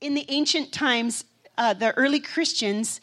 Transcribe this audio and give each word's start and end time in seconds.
in 0.00 0.14
the 0.14 0.24
ancient 0.28 0.72
times, 0.72 1.24
uh, 1.58 1.74
the 1.74 1.96
early 1.96 2.20
Christians 2.20 3.00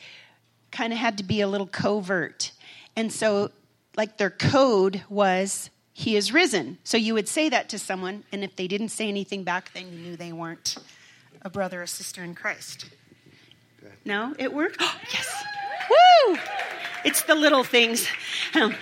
kind 0.71 0.93
of 0.93 0.99
had 0.99 1.17
to 1.17 1.23
be 1.23 1.41
a 1.41 1.47
little 1.47 1.67
covert. 1.67 2.51
And 2.95 3.11
so, 3.11 3.51
like, 3.95 4.17
their 4.17 4.29
code 4.29 5.03
was, 5.09 5.69
He 5.93 6.15
is 6.15 6.31
risen. 6.31 6.79
So 6.83 6.97
you 6.97 7.13
would 7.13 7.27
say 7.27 7.49
that 7.49 7.69
to 7.69 7.79
someone, 7.79 8.23
and 8.31 8.43
if 8.43 8.55
they 8.55 8.67
didn't 8.67 8.89
say 8.89 9.07
anything 9.07 9.43
back, 9.43 9.71
then 9.73 9.91
you 9.91 9.99
knew 9.99 10.15
they 10.15 10.31
weren't 10.31 10.77
a 11.41 11.49
brother 11.49 11.83
or 11.83 11.87
sister 11.87 12.23
in 12.23 12.35
Christ. 12.35 12.89
No, 14.05 14.33
it 14.37 14.53
worked? 14.53 14.77
Oh, 14.79 14.95
yes. 15.13 15.43
Woo! 16.27 16.37
It's 17.05 17.23
the 17.23 17.35
little 17.35 17.63
things. 17.63 18.07
Um, 18.55 18.75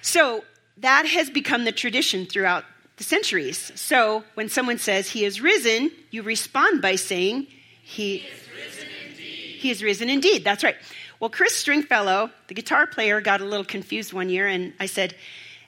so 0.00 0.44
that 0.78 1.06
has 1.06 1.30
become 1.30 1.64
the 1.64 1.72
tradition 1.72 2.26
throughout 2.26 2.64
the 2.96 3.04
centuries. 3.04 3.72
So 3.74 4.24
when 4.34 4.48
someone 4.48 4.78
says 4.78 5.08
he 5.08 5.24
is 5.24 5.40
risen, 5.40 5.90
you 6.10 6.22
respond 6.22 6.82
by 6.82 6.96
saying 6.96 7.46
he, 7.82 8.18
he 8.18 8.18
is 8.18 8.48
risen 8.54 8.88
indeed. 9.08 9.56
He 9.58 9.70
is 9.70 9.82
risen 9.82 10.08
indeed. 10.08 10.44
That's 10.44 10.64
right. 10.64 10.76
Well, 11.20 11.30
Chris 11.30 11.54
Stringfellow, 11.54 12.30
the 12.48 12.54
guitar 12.54 12.86
player, 12.86 13.20
got 13.20 13.40
a 13.40 13.44
little 13.44 13.64
confused 13.64 14.12
one 14.12 14.28
year, 14.28 14.48
and 14.48 14.72
I 14.80 14.86
said, 14.86 15.14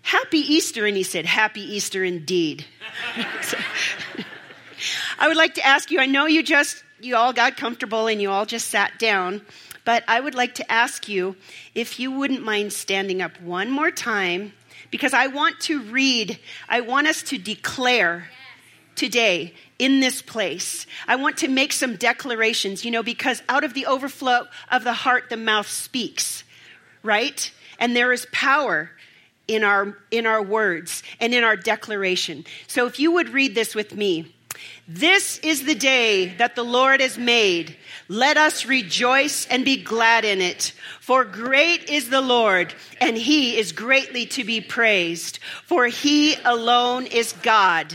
Happy 0.02 0.38
Easter. 0.38 0.84
And 0.84 0.96
he 0.96 1.02
said, 1.02 1.24
Happy 1.24 1.62
Easter 1.62 2.04
indeed. 2.04 2.64
I 5.18 5.28
would 5.28 5.36
like 5.36 5.54
to 5.54 5.66
ask 5.66 5.91
you, 5.91 6.00
I 6.00 6.06
know 6.06 6.27
you 6.27 6.42
just, 6.42 6.82
you 7.00 7.16
all 7.16 7.32
got 7.32 7.56
comfortable 7.56 8.06
and 8.06 8.20
you 8.20 8.30
all 8.30 8.46
just 8.46 8.68
sat 8.68 8.98
down, 8.98 9.42
but 9.84 10.04
I 10.08 10.20
would 10.20 10.34
like 10.34 10.56
to 10.56 10.72
ask 10.72 11.08
you 11.08 11.36
if 11.74 11.98
you 11.98 12.10
wouldn't 12.10 12.42
mind 12.42 12.72
standing 12.72 13.22
up 13.22 13.41
one 13.41 13.70
more 13.70 13.91
time 13.91 14.52
because 14.94 15.12
I 15.12 15.26
want 15.26 15.58
to 15.62 15.82
read, 15.82 16.38
I 16.68 16.80
want 16.80 17.08
us 17.08 17.24
to 17.24 17.36
declare 17.36 18.28
today 18.94 19.52
in 19.76 19.98
this 19.98 20.22
place. 20.22 20.86
I 21.08 21.16
want 21.16 21.38
to 21.38 21.48
make 21.48 21.72
some 21.72 21.96
declarations, 21.96 22.84
you 22.84 22.92
know, 22.92 23.02
because 23.02 23.42
out 23.48 23.64
of 23.64 23.74
the 23.74 23.86
overflow 23.86 24.46
of 24.70 24.84
the 24.84 24.92
heart, 24.92 25.30
the 25.30 25.36
mouth 25.36 25.69
speaks, 25.69 26.44
right? 27.02 27.50
And 27.80 27.96
there 27.96 28.12
is 28.12 28.28
power 28.30 28.92
in 29.48 29.64
our 29.64 29.98
in 30.12 30.27
our 30.27 30.41
words 30.41 31.02
and 31.19 31.34
in 31.34 31.42
our 31.42 31.56
declaration. 31.56 32.44
So 32.69 32.86
if 32.86 33.00
you 33.00 33.10
would 33.10 33.30
read 33.30 33.56
this 33.56 33.74
with 33.74 33.97
me. 33.97 34.32
This 34.86 35.38
is 35.38 35.64
the 35.64 35.74
day 35.74 36.27
that 36.36 36.56
the 36.56 36.62
Lord 36.62 37.00
has 37.00 37.16
made. 37.16 37.77
Let 38.08 38.36
us 38.36 38.66
rejoice 38.66 39.46
and 39.46 39.64
be 39.64 39.82
glad 39.82 40.26
in 40.26 40.42
it. 40.42 40.74
For 41.00 41.24
great 41.24 41.88
is 41.88 42.10
the 42.10 42.20
Lord, 42.20 42.74
and 43.00 43.16
he 43.16 43.56
is 43.56 43.72
greatly 43.72 44.26
to 44.26 44.44
be 44.44 44.60
praised. 44.60 45.38
For 45.64 45.86
he 45.86 46.34
alone 46.44 47.06
is 47.06 47.32
God. 47.32 47.94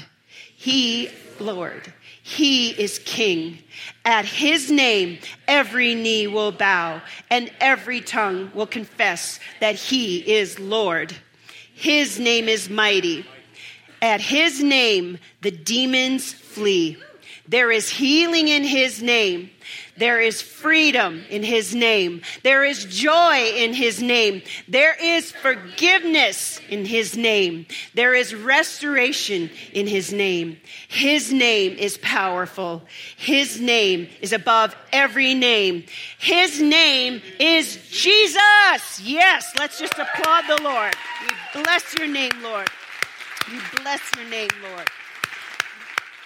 He, 0.55 1.11
Lord, 1.39 1.93
he 2.23 2.71
is 2.71 2.99
king. 3.05 3.59
At 4.03 4.25
his 4.25 4.71
name, 4.71 5.19
every 5.47 5.93
knee 5.93 6.25
will 6.25 6.51
bow, 6.51 7.03
and 7.29 7.51
every 7.59 8.01
tongue 8.01 8.51
will 8.55 8.67
confess 8.67 9.39
that 9.59 9.75
he 9.75 10.17
is 10.17 10.59
Lord. 10.59 11.15
His 11.75 12.19
name 12.19 12.49
is 12.49 12.67
mighty. 12.67 13.25
At 14.02 14.22
his 14.22 14.61
name, 14.61 15.17
the 15.42 15.52
demons 15.52 16.31
flee. 16.33 16.97
There 17.47 17.72
is 17.72 17.89
healing 17.89 18.47
in 18.47 18.64
his 18.64 19.02
name. 19.02 19.50
There 19.97 20.22
is 20.22 20.39
freedom 20.39 21.23
in 21.30 21.42
his 21.42 21.73
name. 21.73 22.22
There 22.44 22.64
is 22.64 22.86
joy 22.86 23.53
in 23.55 23.73
his 23.73 24.02
name. 24.02 24.44
There 24.67 24.95
is 24.95 25.31
forgiveness 25.31 26.61
in 26.70 26.86
his 26.86 27.17
name. 27.17 27.66
There 27.95 28.14
is 28.14 28.36
restoration 28.36 29.50
in 29.73 29.88
his 29.88 30.14
name. 30.14 30.58
His 30.88 31.33
name 31.33 31.73
is 31.73 31.97
powerful. 31.97 32.83
His 33.17 33.59
name 33.59 34.09
is 34.22 34.31
above 34.31 34.75
every 34.94 35.33
name. 35.33 35.86
His 36.20 36.61
name 36.61 37.22
is 37.39 37.77
Jesus. 37.89 39.02
Yes, 39.03 39.52
let's 39.58 39.80
just 39.80 39.97
applaud 39.97 40.45
the 40.47 40.61
Lord. 40.64 40.95
We 41.23 41.64
bless 41.64 41.98
your 41.98 42.08
name, 42.08 42.32
Lord. 42.42 42.70
We 43.52 43.60
bless 43.82 44.15
your 44.15 44.30
name, 44.30 44.49
Lord. 44.61 44.87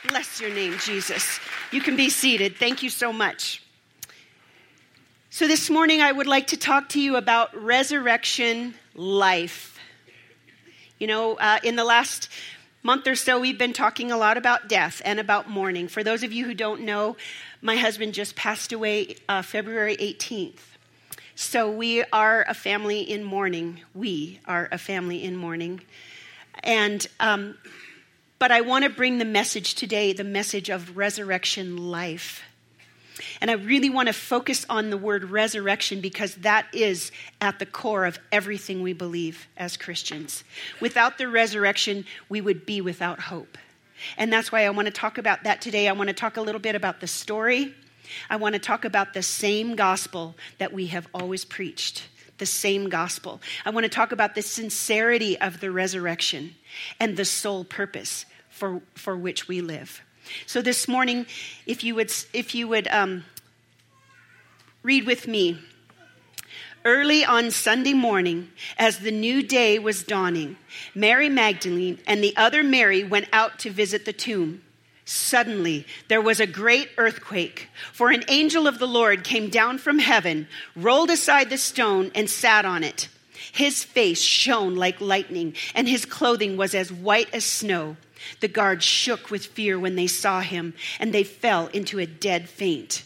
Bless 0.10 0.42
your 0.42 0.54
name, 0.54 0.76
Jesus. 0.80 1.40
You 1.72 1.80
can 1.80 1.96
be 1.96 2.10
seated. 2.10 2.58
Thank 2.58 2.84
you 2.84 2.90
so 2.90 3.14
much. 3.14 3.64
So, 5.30 5.48
this 5.48 5.70
morning 5.70 6.02
I 6.02 6.12
would 6.12 6.28
like 6.28 6.48
to 6.48 6.58
talk 6.58 6.90
to 6.90 7.00
you 7.00 7.16
about 7.16 7.56
resurrection 7.56 8.74
life. 8.94 9.80
You 11.00 11.08
know, 11.08 11.36
uh, 11.36 11.60
in 11.64 11.78
the 11.78 11.86
last 11.86 12.28
month 12.84 13.08
or 13.08 13.16
so, 13.16 13.40
we've 13.40 13.58
been 13.58 13.74
talking 13.74 14.12
a 14.12 14.18
lot 14.18 14.36
about 14.36 14.68
death 14.68 15.02
and 15.06 15.18
about 15.18 15.50
mourning. 15.50 15.88
For 15.88 16.04
those 16.04 16.24
of 16.24 16.34
you 16.34 16.44
who 16.44 16.54
don't 16.54 16.82
know, 16.82 17.16
my 17.62 17.78
husband 17.78 18.14
just 18.14 18.36
passed 18.36 18.74
away 18.74 19.16
uh, 19.30 19.42
February 19.44 19.96
18th. 19.96 20.60
So, 21.36 21.72
we 21.72 22.04
are 22.12 22.44
a 22.50 22.54
family 22.54 23.00
in 23.00 23.24
mourning. 23.24 23.80
We 23.96 24.42
are 24.46 24.68
a 24.74 24.78
family 24.78 25.24
in 25.24 25.38
mourning. 25.38 25.82
And 26.62 27.06
um, 27.20 27.58
but 28.40 28.52
I 28.52 28.60
want 28.60 28.84
to 28.84 28.90
bring 28.90 29.20
the 29.20 29.26
message 29.26 29.76
today 29.76 30.12
the 30.12 30.26
message 30.26 30.70
of 30.70 30.98
resurrection 30.98 31.90
life. 31.90 32.44
And 33.40 33.50
I 33.50 33.54
really 33.54 33.90
want 33.90 34.08
to 34.08 34.14
focus 34.14 34.66
on 34.70 34.90
the 34.90 34.98
word 34.98 35.26
resurrection 35.26 36.02
because 36.02 36.36
that 36.36 36.66
is 36.74 37.12
at 37.40 37.60
the 37.60 37.66
core 37.66 38.06
of 38.06 38.20
everything 38.32 38.82
we 38.82 38.94
believe 38.94 39.48
as 39.56 39.78
Christians. 39.78 40.44
Without 40.82 41.18
the 41.18 41.30
resurrection, 41.30 42.06
we 42.28 42.42
would 42.42 42.66
be 42.66 42.82
without 42.82 43.20
hope. 43.20 43.58
And 44.18 44.34
that's 44.34 44.52
why 44.52 44.66
I 44.66 44.70
want 44.72 44.88
to 44.88 44.92
talk 44.92 45.18
about 45.18 45.44
that 45.44 45.62
today. 45.62 45.88
I 45.88 45.94
want 45.94 46.10
to 46.10 46.14
talk 46.14 46.36
a 46.36 46.42
little 46.42 46.60
bit 46.60 46.76
about 46.76 47.00
the 47.00 47.08
story. 47.08 47.74
I 48.30 48.36
want 48.36 48.54
to 48.54 48.60
talk 48.60 48.84
about 48.84 49.14
the 49.14 49.24
same 49.24 49.76
gospel 49.76 50.36
that 50.58 50.74
we 50.74 50.88
have 50.88 51.08
always 51.14 51.46
preached 51.46 52.04
the 52.38 52.46
same 52.46 52.90
gospel. 52.90 53.42
I 53.66 53.70
want 53.70 53.84
to 53.86 53.90
talk 53.90 54.12
about 54.12 54.36
the 54.36 54.42
sincerity 54.42 55.40
of 55.40 55.60
the 55.60 55.72
resurrection 55.72 56.56
and 57.00 57.16
the 57.16 57.26
sole 57.26 57.64
purpose 57.64 58.26
for, 58.50 58.82
for 58.96 59.16
which 59.16 59.48
we 59.48 59.62
live. 59.62 60.02
So 60.46 60.62
this 60.62 60.88
morning, 60.88 61.26
if 61.66 61.84
you 61.84 61.96
would, 61.96 62.12
if 62.34 62.56
you 62.56 62.68
would 62.68 62.88
um, 62.88 63.26
read 64.84 65.06
with 65.06 65.28
me. 65.28 65.58
Early 66.86 67.24
on 67.24 67.50
Sunday 67.52 67.94
morning, 67.94 68.52
as 68.78 69.00
the 69.00 69.12
new 69.12 69.42
day 69.42 69.80
was 69.80 70.04
dawning, 70.04 70.58
Mary 70.94 71.30
Magdalene 71.30 72.00
and 72.06 72.22
the 72.22 72.36
other 72.36 72.62
Mary 72.62 73.06
went 73.06 73.30
out 73.32 73.58
to 73.60 73.70
visit 73.70 74.04
the 74.04 74.12
tomb. 74.12 74.62
Suddenly, 75.06 75.86
there 76.08 76.22
was 76.22 76.40
a 76.40 76.48
great 76.48 76.90
earthquake, 76.98 77.70
for 77.92 78.10
an 78.10 78.24
angel 78.30 78.68
of 78.68 78.80
the 78.80 78.88
Lord 78.88 79.24
came 79.24 79.50
down 79.50 79.78
from 79.78 80.00
heaven, 80.00 80.48
rolled 80.76 81.10
aside 81.10 81.50
the 81.50 81.58
stone, 81.58 82.12
and 82.16 82.30
sat 82.30 82.64
on 82.66 82.84
it. 82.84 83.10
His 83.52 83.84
face 83.84 84.22
shone 84.22 84.76
like 84.76 85.02
lightning, 85.02 85.56
and 85.76 85.88
his 85.88 86.06
clothing 86.06 86.56
was 86.56 86.74
as 86.74 86.92
white 86.92 87.30
as 87.34 87.44
snow. 87.44 87.98
The 88.40 88.48
guards 88.48 88.86
shook 88.86 89.30
with 89.30 89.48
fear 89.48 89.78
when 89.78 89.96
they 89.96 90.08
saw 90.08 90.40
him, 90.40 90.74
and 91.00 91.14
they 91.14 91.24
fell 91.24 91.68
into 91.68 92.00
a 92.00 92.06
dead 92.06 92.48
faint. 92.48 93.04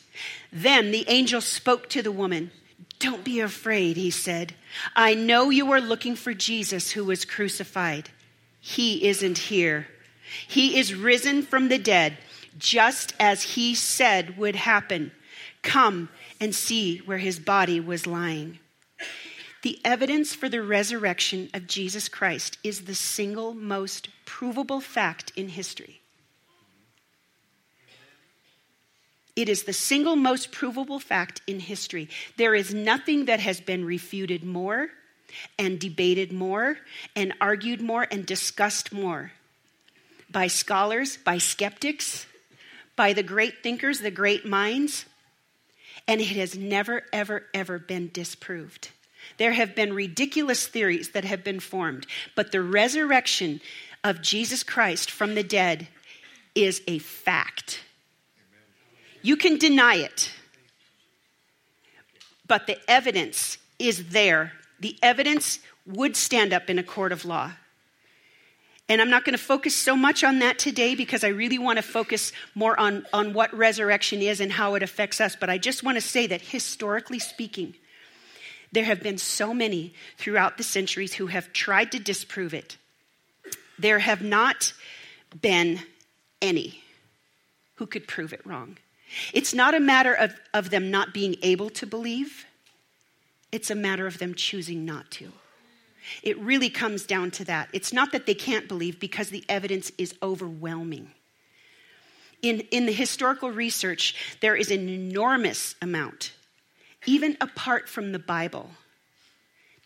Then 0.52 0.92
the 0.92 1.06
angel 1.08 1.42
spoke 1.42 1.90
to 1.90 2.04
the 2.04 2.12
woman. 2.12 2.52
Don't 3.00 3.24
be 3.24 3.40
afraid, 3.40 3.98
he 3.98 4.12
said. 4.12 4.54
I 4.96 5.16
know 5.16 5.50
you 5.50 5.72
are 5.72 5.82
looking 5.82 6.16
for 6.16 6.34
Jesus 6.34 6.92
who 6.92 7.04
was 7.04 7.26
crucified. 7.26 8.10
He 8.60 9.08
isn't 9.08 9.38
here. 9.38 9.88
He 10.48 10.78
is 10.78 10.94
risen 10.94 11.42
from 11.42 11.70
the 11.70 11.78
dead, 11.78 12.18
just 12.58 13.14
as 13.20 13.44
he 13.44 13.76
said 13.76 14.38
would 14.38 14.56
happen. 14.56 15.12
Come 15.62 16.10
and 16.40 16.54
see 16.54 17.00
where 17.00 17.18
his 17.18 17.40
body 17.40 17.80
was 17.80 18.08
lying. 18.08 18.60
The 19.64 19.80
evidence 19.84 20.34
for 20.34 20.50
the 20.50 20.62
resurrection 20.62 21.50
of 21.54 21.68
Jesus 21.68 22.08
Christ 22.08 22.58
is 22.64 22.82
the 22.82 22.96
single 22.96 23.54
most 23.54 24.10
provable 24.26 24.82
fact 24.82 25.32
in 25.36 25.50
history. 25.50 26.02
It 29.36 29.50
is 29.50 29.64
the 29.64 29.74
single 29.74 30.16
most 30.16 30.52
provable 30.52 31.00
fact 31.00 31.42
in 31.46 31.60
history. 31.60 32.10
There 32.38 32.56
is 32.56 32.74
nothing 32.74 33.26
that 33.26 33.40
has 33.40 33.62
been 33.62 33.86
refuted 33.86 34.44
more 34.44 34.90
and 35.60 35.80
debated 35.80 36.32
more 36.32 36.78
and 37.16 37.34
argued 37.40 37.82
more 37.82 38.08
and 38.10 38.26
discussed 38.26 38.92
more 38.92 39.32
by 40.30 40.48
scholars, 40.48 41.18
by 41.18 41.38
skeptics, 41.38 42.26
by 42.96 43.14
the 43.14 43.24
great 43.24 43.64
thinkers, 43.64 44.00
the 44.00 44.12
great 44.12 44.46
minds, 44.46 45.06
and 46.08 46.22
it 46.22 46.28
has 46.28 46.58
never, 46.58 47.04
ever, 47.14 47.46
ever 47.54 47.80
been 47.80 48.10
disproved. 48.14 48.90
There 49.38 49.54
have 49.54 49.76
been 49.76 49.94
ridiculous 49.94 50.68
theories 50.68 51.10
that 51.10 51.26
have 51.26 51.44
been 51.44 51.60
formed, 51.60 52.08
but 52.36 52.52
the 52.52 52.62
resurrection 52.62 53.62
of 54.04 54.22
Jesus 54.22 54.64
Christ 54.64 55.12
from 55.12 55.36
the 55.36 55.44
dead 55.44 55.88
is 56.56 56.82
a 56.88 57.00
fact. 57.00 57.82
You 59.22 59.36
can 59.36 59.58
deny 59.58 59.96
it, 59.96 60.32
but 62.48 62.68
the 62.68 62.78
evidence 62.90 63.58
is 63.78 64.10
there. 64.10 64.54
The 64.80 64.98
evidence 65.04 65.60
would 65.86 66.16
stand 66.16 66.54
up 66.54 66.70
in 66.70 66.80
a 66.80 66.84
court 66.84 67.12
of 67.12 67.26
law. 67.26 67.52
And 68.90 69.02
I'm 69.02 69.10
not 69.10 69.26
going 69.26 69.38
to 69.38 69.44
focus 69.44 69.76
so 69.76 69.98
much 69.98 70.24
on 70.24 70.40
that 70.40 70.58
today 70.58 70.96
because 70.96 71.24
I 71.24 71.30
really 71.30 71.60
want 71.60 71.78
to 71.78 71.84
focus 71.84 72.32
more 72.56 72.80
on, 72.80 73.06
on 73.12 73.34
what 73.34 73.54
resurrection 73.54 74.22
is 74.22 74.40
and 74.40 74.52
how 74.52 74.76
it 74.76 74.84
affects 74.84 75.20
us. 75.20 75.36
But 75.36 75.50
I 75.50 75.58
just 75.58 75.84
want 75.84 75.96
to 75.96 76.02
say 76.02 76.28
that 76.28 76.42
historically 76.42 77.20
speaking, 77.20 77.76
there 78.72 78.86
have 78.86 79.04
been 79.04 79.18
so 79.18 79.54
many 79.54 79.94
throughout 80.18 80.58
the 80.58 80.64
centuries 80.64 81.14
who 81.14 81.28
have 81.28 81.52
tried 81.52 81.92
to 81.92 82.00
disprove 82.00 82.54
it. 82.54 82.78
There 83.78 84.00
have 84.00 84.22
not 84.22 84.74
been 85.42 85.82
any 86.42 86.82
who 87.76 87.86
could 87.86 88.08
prove 88.08 88.34
it 88.34 88.46
wrong. 88.46 88.78
It's 89.34 89.54
not 89.54 89.76
a 89.76 89.80
matter 89.80 90.14
of, 90.14 90.34
of 90.54 90.70
them 90.70 90.92
not 90.92 91.14
being 91.14 91.36
able 91.42 91.70
to 91.72 91.86
believe, 91.86 92.46
it's 93.52 93.72
a 93.72 93.76
matter 93.76 94.08
of 94.08 94.18
them 94.18 94.34
choosing 94.36 94.84
not 94.84 95.10
to. 95.12 95.32
It 96.24 96.38
really 96.40 96.70
comes 96.70 97.06
down 97.06 97.32
to 97.32 97.46
that. 97.46 97.70
It's 97.74 97.94
not 97.94 98.12
that 98.12 98.26
they 98.26 98.34
can't 98.34 98.68
believe 98.68 99.00
because 99.00 99.30
the 99.30 99.44
evidence 99.50 99.92
is 99.98 100.14
overwhelming. 100.22 101.12
In, 102.42 102.62
in 102.72 102.86
the 102.86 102.94
historical 102.94 103.50
research, 103.52 104.16
there 104.42 104.56
is 104.56 104.70
an 104.70 104.90
enormous 104.90 105.76
amount, 105.82 106.34
even 107.06 107.36
apart 107.42 107.90
from 107.90 108.12
the 108.12 108.20
Bible, 108.20 108.70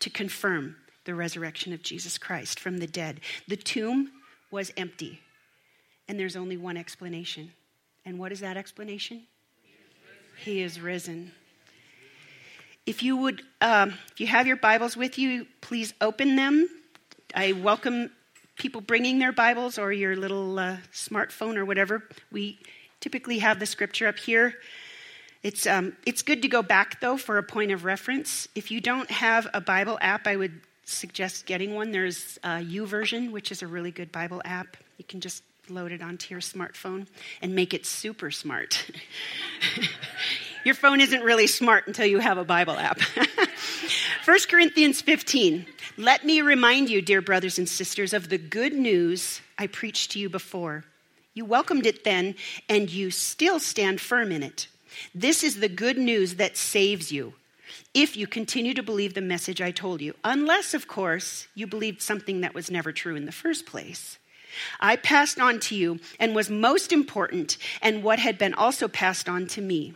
to 0.00 0.10
confirm 0.10 0.76
the 1.04 1.14
resurrection 1.14 1.72
of 1.72 1.82
Jesus 1.82 2.18
Christ 2.18 2.60
from 2.60 2.78
the 2.78 2.86
dead. 2.86 3.20
The 3.48 3.56
tomb 3.56 4.10
was 4.50 4.70
empty, 4.76 5.20
and 6.08 6.18
there's 6.18 6.36
only 6.36 6.56
one 6.56 6.76
explanation. 6.76 7.52
And 8.04 8.18
what 8.18 8.32
is 8.32 8.40
that 8.40 8.56
explanation? 8.56 9.22
He 10.44 10.60
is 10.60 10.80
risen. 10.80 11.32
If 12.84 13.02
you 13.02 13.16
would, 13.16 13.42
um, 13.60 13.94
if 14.10 14.20
you 14.20 14.26
have 14.26 14.48
your 14.48 14.56
Bibles 14.56 14.96
with 14.96 15.16
you, 15.16 15.46
please 15.60 15.94
open 16.00 16.34
them. 16.34 16.68
I 17.32 17.52
welcome 17.52 18.10
people 18.56 18.80
bringing 18.80 19.20
their 19.20 19.30
Bibles 19.30 19.78
or 19.78 19.92
your 19.92 20.16
little 20.16 20.58
uh, 20.58 20.78
smartphone 20.92 21.56
or 21.56 21.64
whatever. 21.64 22.02
We 22.32 22.58
typically 22.98 23.38
have 23.38 23.60
the 23.60 23.66
scripture 23.66 24.08
up 24.08 24.18
here. 24.18 24.54
It's, 25.44 25.64
um, 25.64 25.96
it's 26.06 26.22
good 26.22 26.42
to 26.42 26.48
go 26.48 26.60
back, 26.60 27.00
though, 27.00 27.16
for 27.16 27.38
a 27.38 27.42
point 27.44 27.70
of 27.70 27.84
reference. 27.84 28.48
If 28.56 28.72
you 28.72 28.80
don't 28.80 29.10
have 29.12 29.46
a 29.54 29.60
Bible 29.60 29.96
app, 30.00 30.26
I 30.26 30.34
would 30.34 30.60
suggest 30.84 31.46
getting 31.46 31.76
one. 31.76 31.92
There's 31.92 32.36
a 32.42 32.58
YouVersion, 32.58 33.30
which 33.30 33.52
is 33.52 33.62
a 33.62 33.68
really 33.68 33.92
good 33.92 34.10
Bible 34.10 34.42
app. 34.44 34.76
You 34.98 35.04
can 35.04 35.20
just 35.20 35.44
load 35.68 35.92
it 35.92 36.02
onto 36.02 36.34
your 36.34 36.40
smartphone 36.40 37.06
and 37.40 37.54
make 37.54 37.74
it 37.74 37.86
super 37.86 38.32
smart. 38.32 38.90
Your 40.64 40.74
phone 40.74 41.00
isn't 41.00 41.22
really 41.22 41.48
smart 41.48 41.88
until 41.88 42.06
you 42.06 42.20
have 42.20 42.38
a 42.38 42.44
Bible 42.44 42.76
app. 42.78 43.00
1 44.24 44.38
Corinthians 44.48 45.00
15. 45.00 45.66
Let 45.96 46.24
me 46.24 46.40
remind 46.40 46.88
you, 46.88 47.02
dear 47.02 47.20
brothers 47.20 47.58
and 47.58 47.68
sisters, 47.68 48.12
of 48.12 48.28
the 48.28 48.38
good 48.38 48.72
news 48.72 49.40
I 49.58 49.66
preached 49.66 50.12
to 50.12 50.20
you 50.20 50.28
before. 50.28 50.84
You 51.34 51.44
welcomed 51.44 51.86
it 51.86 52.04
then, 52.04 52.36
and 52.68 52.88
you 52.88 53.10
still 53.10 53.58
stand 53.58 54.00
firm 54.00 54.30
in 54.30 54.44
it. 54.44 54.68
This 55.14 55.42
is 55.42 55.58
the 55.58 55.68
good 55.68 55.98
news 55.98 56.36
that 56.36 56.56
saves 56.56 57.10
you 57.10 57.34
if 57.92 58.16
you 58.16 58.28
continue 58.28 58.74
to 58.74 58.82
believe 58.82 59.14
the 59.14 59.20
message 59.20 59.60
I 59.60 59.72
told 59.72 60.00
you, 60.00 60.14
unless, 60.22 60.74
of 60.74 60.86
course, 60.86 61.48
you 61.54 61.66
believed 61.66 62.02
something 62.02 62.42
that 62.42 62.54
was 62.54 62.70
never 62.70 62.92
true 62.92 63.16
in 63.16 63.26
the 63.26 63.32
first 63.32 63.66
place. 63.66 64.18
I 64.78 64.96
passed 64.96 65.40
on 65.40 65.58
to 65.60 65.74
you 65.74 65.98
and 66.20 66.34
was 66.34 66.50
most 66.50 66.92
important, 66.92 67.56
and 67.80 68.02
what 68.02 68.18
had 68.18 68.38
been 68.38 68.54
also 68.54 68.86
passed 68.86 69.28
on 69.28 69.46
to 69.48 69.60
me 69.60 69.94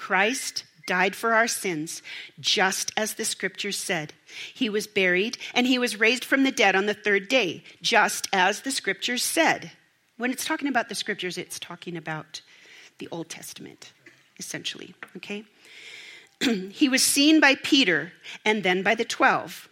Christ 0.00 0.64
died 0.86 1.14
for 1.14 1.34
our 1.34 1.46
sins, 1.46 2.02
just 2.40 2.90
as 2.96 3.14
the 3.14 3.24
scriptures 3.24 3.76
said. 3.76 4.14
He 4.54 4.70
was 4.70 4.86
buried, 4.86 5.36
and 5.54 5.66
he 5.66 5.78
was 5.78 6.00
raised 6.00 6.24
from 6.24 6.42
the 6.42 6.50
dead 6.50 6.74
on 6.74 6.86
the 6.86 6.94
third 6.94 7.28
day, 7.28 7.64
just 7.82 8.26
as 8.32 8.62
the 8.62 8.70
scriptures 8.70 9.22
said. 9.22 9.72
When 10.16 10.30
it's 10.30 10.46
talking 10.46 10.68
about 10.68 10.88
the 10.88 10.94
scriptures, 10.94 11.36
it's 11.36 11.58
talking 11.58 11.98
about 11.98 12.40
the 12.96 13.08
Old 13.12 13.28
Testament, 13.28 13.92
essentially, 14.38 14.94
okay? 15.18 15.44
he 16.70 16.88
was 16.88 17.02
seen 17.02 17.40
by 17.40 17.56
Peter 17.56 18.12
and 18.42 18.62
then 18.62 18.82
by 18.82 18.94
the 18.94 19.04
12. 19.04 19.68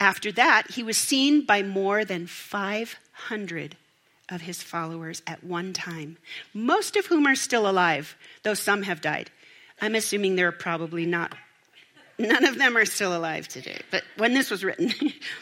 After 0.00 0.32
that, 0.32 0.72
he 0.72 0.82
was 0.82 0.98
seen 0.98 1.46
by 1.46 1.62
more 1.62 2.04
than 2.04 2.26
500 2.26 3.76
of 4.28 4.40
his 4.40 4.60
followers 4.60 5.22
at 5.24 5.44
one 5.44 5.72
time, 5.72 6.18
most 6.52 6.96
of 6.96 7.06
whom 7.06 7.28
are 7.28 7.36
still 7.36 7.70
alive, 7.70 8.16
though 8.42 8.54
some 8.54 8.82
have 8.82 9.00
died. 9.00 9.30
I'm 9.80 9.94
assuming 9.94 10.36
they're 10.36 10.52
probably 10.52 11.06
not, 11.06 11.34
none 12.18 12.44
of 12.44 12.58
them 12.58 12.76
are 12.76 12.84
still 12.84 13.16
alive 13.16 13.48
today, 13.48 13.80
but 13.90 14.04
when 14.16 14.34
this 14.34 14.50
was 14.50 14.64
written. 14.64 14.92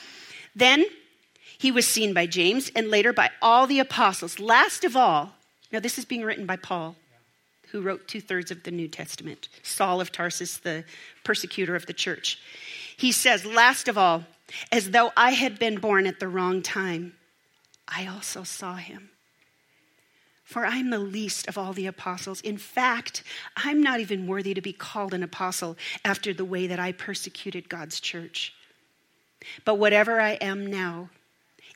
then 0.57 0.85
he 1.59 1.71
was 1.71 1.87
seen 1.87 2.15
by 2.15 2.27
James 2.27 2.71
and 2.75 2.89
later 2.89 3.13
by 3.13 3.31
all 3.43 3.67
the 3.67 3.81
apostles. 3.81 4.39
Last 4.39 4.83
of 4.85 4.97
all, 4.97 5.35
now 5.71 5.81
this 5.81 5.99
is 5.99 6.05
being 6.05 6.23
written 6.23 6.47
by 6.47 6.57
Paul, 6.57 6.97
who 7.71 7.83
wrote 7.83 8.09
two 8.09 8.21
thirds 8.21 8.51
of 8.51 8.63
the 8.63 8.71
New 8.71 8.89
Testament, 8.89 9.49
Saul 9.63 10.01
of 10.01 10.11
Tarsus, 10.11 10.57
the 10.57 10.85
persecutor 11.23 11.77
of 11.77 11.87
the 11.87 11.93
church. 11.93 12.39
He 12.97 13.13
says, 13.13 13.45
Last 13.45 13.89
of 13.89 13.99
all, 13.99 14.25
as 14.73 14.91
though 14.91 15.13
I 15.17 15.33
had 15.33 15.59
been 15.59 15.79
born 15.79 16.07
at 16.07 16.19
the 16.19 16.29
wrong 16.29 16.63
time, 16.63 17.15
I 17.87 18.07
also 18.07 18.43
saw 18.43 18.77
him. 18.77 19.10
For 20.51 20.67
I'm 20.67 20.91
the 20.91 20.99
least 20.99 21.47
of 21.47 21.57
all 21.57 21.73
the 21.73 21.87
apostles. 21.87 22.41
In 22.41 22.59
fact, 22.59 23.23
I'm 23.57 23.81
not 23.81 24.01
even 24.01 24.27
worthy 24.27 24.53
to 24.53 24.61
be 24.61 24.73
called 24.73 25.15
an 25.15 25.23
apostle 25.23 25.77
after 26.05 26.35
the 26.35 26.45
way 26.45 26.67
that 26.67 26.81
I 26.81 26.91
persecuted 26.91 27.69
God's 27.69 28.01
church. 28.01 28.53
But 29.65 29.77
whatever 29.77 30.21
I 30.21 30.33
am 30.33 30.67
now, 30.67 31.11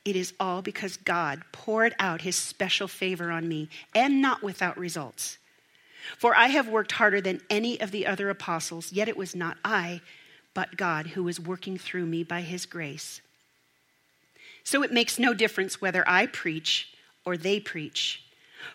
it 0.05 0.17
is 0.17 0.33
all 0.41 0.61
because 0.61 0.97
God 0.97 1.45
poured 1.53 1.95
out 2.01 2.23
his 2.23 2.35
special 2.35 2.89
favor 2.89 3.31
on 3.31 3.47
me, 3.47 3.69
and 3.95 4.21
not 4.21 4.43
without 4.43 4.77
results. 4.77 5.39
For 6.19 6.35
I 6.35 6.49
have 6.49 6.67
worked 6.67 6.91
harder 6.91 7.21
than 7.21 7.43
any 7.49 7.81
of 7.81 7.93
the 7.93 8.09
other 8.09 8.29
apostles, 8.29 8.93
yet 8.93 9.07
it 9.07 9.17
was 9.17 9.37
not 9.37 9.57
I, 9.65 10.01
but 10.53 10.77
God 10.77 11.07
who 11.07 11.23
was 11.23 11.39
working 11.39 11.79
through 11.79 12.07
me 12.07 12.25
by 12.25 12.41
his 12.41 12.67
grace. 12.67 13.21
So 14.65 14.83
it 14.83 14.93
makes 14.93 15.17
no 15.17 15.33
difference 15.33 15.81
whether 15.81 16.03
I 16.09 16.27
preach 16.27 16.93
or 17.25 17.37
they 17.37 17.61
preach 17.61 18.24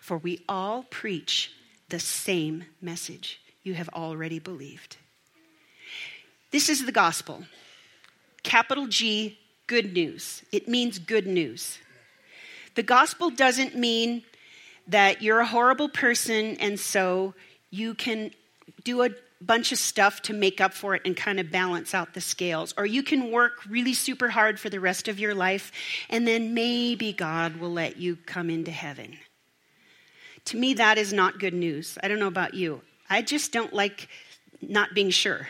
for 0.00 0.18
we 0.18 0.44
all 0.48 0.84
preach 0.84 1.52
the 1.88 2.00
same 2.00 2.64
message 2.80 3.40
you 3.62 3.74
have 3.74 3.88
already 3.90 4.38
believed. 4.38 4.96
This 6.50 6.68
is 6.68 6.84
the 6.84 6.92
gospel. 6.92 7.44
Capital 8.42 8.86
G, 8.86 9.38
good 9.66 9.92
news. 9.92 10.42
It 10.52 10.68
means 10.68 10.98
good 10.98 11.26
news. 11.26 11.78
The 12.74 12.82
gospel 12.82 13.30
doesn't 13.30 13.76
mean 13.76 14.22
that 14.88 15.22
you're 15.22 15.40
a 15.40 15.46
horrible 15.46 15.88
person 15.88 16.56
and 16.56 16.78
so 16.78 17.34
you 17.70 17.94
can 17.94 18.32
do 18.82 19.02
a 19.02 19.10
bunch 19.40 19.72
of 19.72 19.78
stuff 19.78 20.22
to 20.22 20.32
make 20.32 20.60
up 20.60 20.74
for 20.74 20.94
it 20.94 21.02
and 21.04 21.16
kind 21.16 21.40
of 21.40 21.50
balance 21.50 21.94
out 21.94 22.14
the 22.14 22.20
scales. 22.20 22.74
Or 22.76 22.84
you 22.84 23.02
can 23.02 23.30
work 23.30 23.64
really 23.68 23.94
super 23.94 24.28
hard 24.28 24.58
for 24.58 24.68
the 24.68 24.80
rest 24.80 25.08
of 25.08 25.18
your 25.18 25.34
life 25.34 25.72
and 26.08 26.26
then 26.26 26.54
maybe 26.54 27.12
God 27.12 27.56
will 27.56 27.72
let 27.72 27.96
you 27.96 28.16
come 28.26 28.50
into 28.50 28.70
heaven. 28.70 29.16
To 30.46 30.56
me, 30.56 30.74
that 30.74 30.98
is 30.98 31.12
not 31.12 31.38
good 31.38 31.54
news. 31.54 31.98
I 32.02 32.08
don't 32.08 32.18
know 32.18 32.26
about 32.26 32.54
you. 32.54 32.82
I 33.08 33.22
just 33.22 33.52
don't 33.52 33.72
like 33.72 34.08
not 34.60 34.94
being 34.94 35.10
sure. 35.10 35.48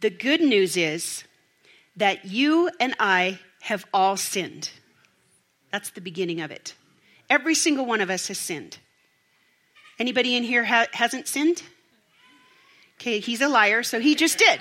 The 0.00 0.10
good 0.10 0.40
news 0.40 0.76
is 0.76 1.24
that 1.96 2.24
you 2.24 2.70
and 2.80 2.94
I 2.98 3.38
have 3.62 3.84
all 3.92 4.16
sinned. 4.16 4.70
That's 5.70 5.90
the 5.90 6.00
beginning 6.00 6.40
of 6.40 6.50
it. 6.50 6.74
Every 7.30 7.54
single 7.54 7.86
one 7.86 8.00
of 8.00 8.10
us 8.10 8.28
has 8.28 8.38
sinned. 8.38 8.78
Anybody 9.98 10.36
in 10.36 10.42
here 10.42 10.64
ha- 10.64 10.86
hasn't 10.92 11.28
sinned? 11.28 11.62
Okay, 13.00 13.20
he's 13.20 13.40
a 13.40 13.48
liar, 13.48 13.82
so 13.82 14.00
he 14.00 14.14
just 14.14 14.38
did. 14.38 14.60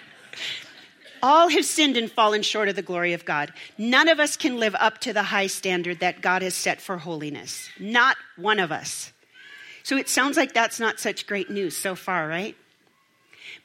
All 1.22 1.48
have 1.48 1.64
sinned 1.64 1.96
and 1.96 2.10
fallen 2.10 2.42
short 2.42 2.68
of 2.68 2.76
the 2.76 2.82
glory 2.82 3.12
of 3.12 3.24
God. 3.24 3.52
None 3.76 4.08
of 4.08 4.20
us 4.20 4.36
can 4.36 4.58
live 4.58 4.74
up 4.78 4.98
to 4.98 5.12
the 5.12 5.24
high 5.24 5.46
standard 5.46 6.00
that 6.00 6.20
God 6.22 6.42
has 6.42 6.54
set 6.54 6.80
for 6.80 6.98
holiness. 6.98 7.68
Not 7.78 8.16
one 8.36 8.58
of 8.58 8.72
us. 8.72 9.12
So 9.82 9.96
it 9.96 10.08
sounds 10.08 10.36
like 10.36 10.52
that's 10.52 10.80
not 10.80 11.00
such 11.00 11.26
great 11.26 11.50
news 11.50 11.76
so 11.76 11.94
far, 11.94 12.28
right? 12.28 12.56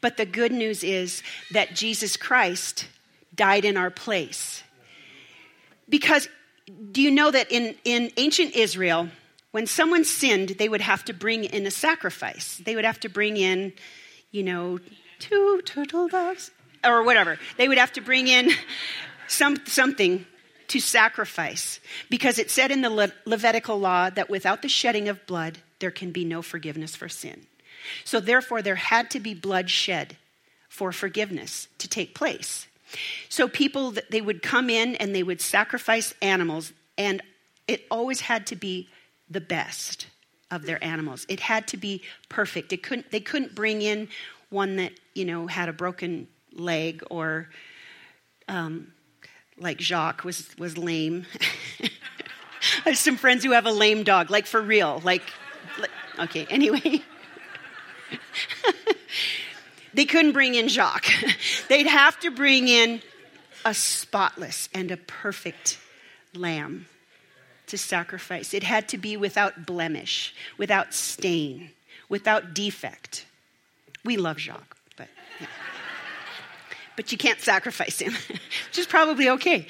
But 0.01 0.17
the 0.17 0.25
good 0.25 0.51
news 0.51 0.83
is 0.83 1.24
that 1.51 1.75
Jesus 1.75 2.17
Christ 2.17 2.88
died 3.33 3.65
in 3.65 3.77
our 3.77 3.89
place. 3.89 4.63
Because 5.88 6.27
do 6.91 7.01
you 7.01 7.12
know 7.12 7.31
that 7.31 7.51
in, 7.51 7.75
in 7.83 8.12
ancient 8.17 8.55
Israel, 8.55 9.09
when 9.51 9.67
someone 9.67 10.03
sinned, 10.03 10.50
they 10.50 10.67
would 10.67 10.81
have 10.81 11.05
to 11.05 11.13
bring 11.13 11.45
in 11.45 11.65
a 11.65 11.71
sacrifice. 11.71 12.62
They 12.65 12.75
would 12.75 12.85
have 12.85 13.00
to 13.01 13.09
bring 13.09 13.38
in, 13.38 13.74
you 14.31 14.43
know, 14.43 14.79
two 15.19 15.62
turtle 15.63 16.07
doves 16.07 16.51
or 16.86 17.04
whatever. 17.04 17.38
They 17.58 17.68
would 17.68 17.77
have 17.77 17.94
to 17.94 18.01
bring 18.01 18.27
in 18.27 18.51
some, 19.27 19.58
something 19.65 20.25
to 20.68 20.80
sacrifice 20.80 21.80
because 22.10 22.39
it 22.39 22.50
said 22.51 22.72
in 22.72 22.82
the 22.82 22.89
Le- 22.89 23.13
Levitical 23.25 23.80
law 23.80 24.10
that 24.10 24.30
without 24.30 24.62
the 24.62 24.70
shedding 24.70 25.10
of 25.10 25.25
blood, 25.27 25.60
there 25.80 25.92
can 25.92 26.12
be 26.12 26.25
no 26.25 26.42
forgiveness 26.42 26.96
for 26.96 27.10
sin. 27.10 27.48
So, 28.04 28.20
therefore, 28.20 28.63
there 28.63 28.75
had 28.75 29.12
to 29.12 29.20
be 29.20 29.36
blood 29.36 29.70
shed 29.70 30.18
for 30.68 30.92
forgiveness 30.92 31.68
to 31.77 31.88
take 31.88 32.15
place. 32.15 32.68
So 33.30 33.48
people 33.48 33.94
they 34.10 34.22
would 34.22 34.42
come 34.42 34.70
in 34.70 34.96
and 34.96 35.15
they 35.15 35.24
would 35.24 35.42
sacrifice 35.42 36.13
animals 36.22 36.74
and 36.98 37.22
it 37.68 37.86
always 37.89 38.22
had 38.22 38.48
to 38.48 38.56
be 38.56 38.89
the 39.30 39.42
best 39.42 40.08
of 40.51 40.65
their 40.65 40.82
animals. 40.84 41.25
It 41.27 41.39
had 41.39 41.68
to 41.68 41.77
be 41.77 42.04
perfect. 42.30 42.72
It 42.74 42.84
couldn't 42.84 43.12
they 43.12 43.20
couldn't 43.20 43.56
bring 43.56 43.82
in 43.82 44.10
one 44.50 44.75
that, 44.75 44.94
you 45.13 45.25
know, 45.25 45.48
had 45.48 45.70
a 45.70 45.74
broken 45.74 46.27
leg 46.55 47.03
or 47.09 47.50
um, 48.47 48.93
like 49.57 49.79
Jacques 49.79 50.24
was 50.24 50.50
was 50.57 50.77
lame. 50.77 51.25
I 52.85 52.89
have 52.89 52.97
some 52.97 53.17
friends 53.17 53.43
who 53.43 53.51
have 53.51 53.65
a 53.65 53.71
lame 53.71 54.03
dog, 54.03 54.29
like 54.29 54.47
for 54.47 54.62
real. 54.62 55.01
Like, 55.03 55.24
okay, 56.19 56.47
anyway. 56.50 57.01
they 59.93 60.05
couldn't 60.05 60.31
bring 60.31 60.55
in 60.55 60.67
Jacques. 60.67 61.12
They'd 61.69 61.88
have 61.88 62.19
to 62.21 62.31
bring 62.31 62.67
in 62.67 63.01
a 63.63 63.74
spotless 63.74 64.69
and 64.74 64.91
a 64.91 64.97
perfect 64.97 65.79
lamb 66.33 66.88
to 67.67 67.77
sacrifice. 67.77 68.53
It 68.53 68.63
had 68.63 68.88
to 68.89 68.97
be 68.97 69.17
without 69.17 69.65
blemish, 69.65 70.33
without 70.57 70.93
stain, 70.93 71.71
without 72.09 72.53
defect. 72.53 73.25
We 74.03 74.17
love 74.17 74.38
Jacques, 74.38 74.77
but 74.97 75.07
yeah. 75.39 75.47
But 76.96 77.12
you 77.12 77.18
can't 77.18 77.40
sacrifice 77.42 78.00
him, 78.00 78.14
which 78.68 78.78
is 78.78 78.88
probably 78.88 79.30
okay. 79.30 79.68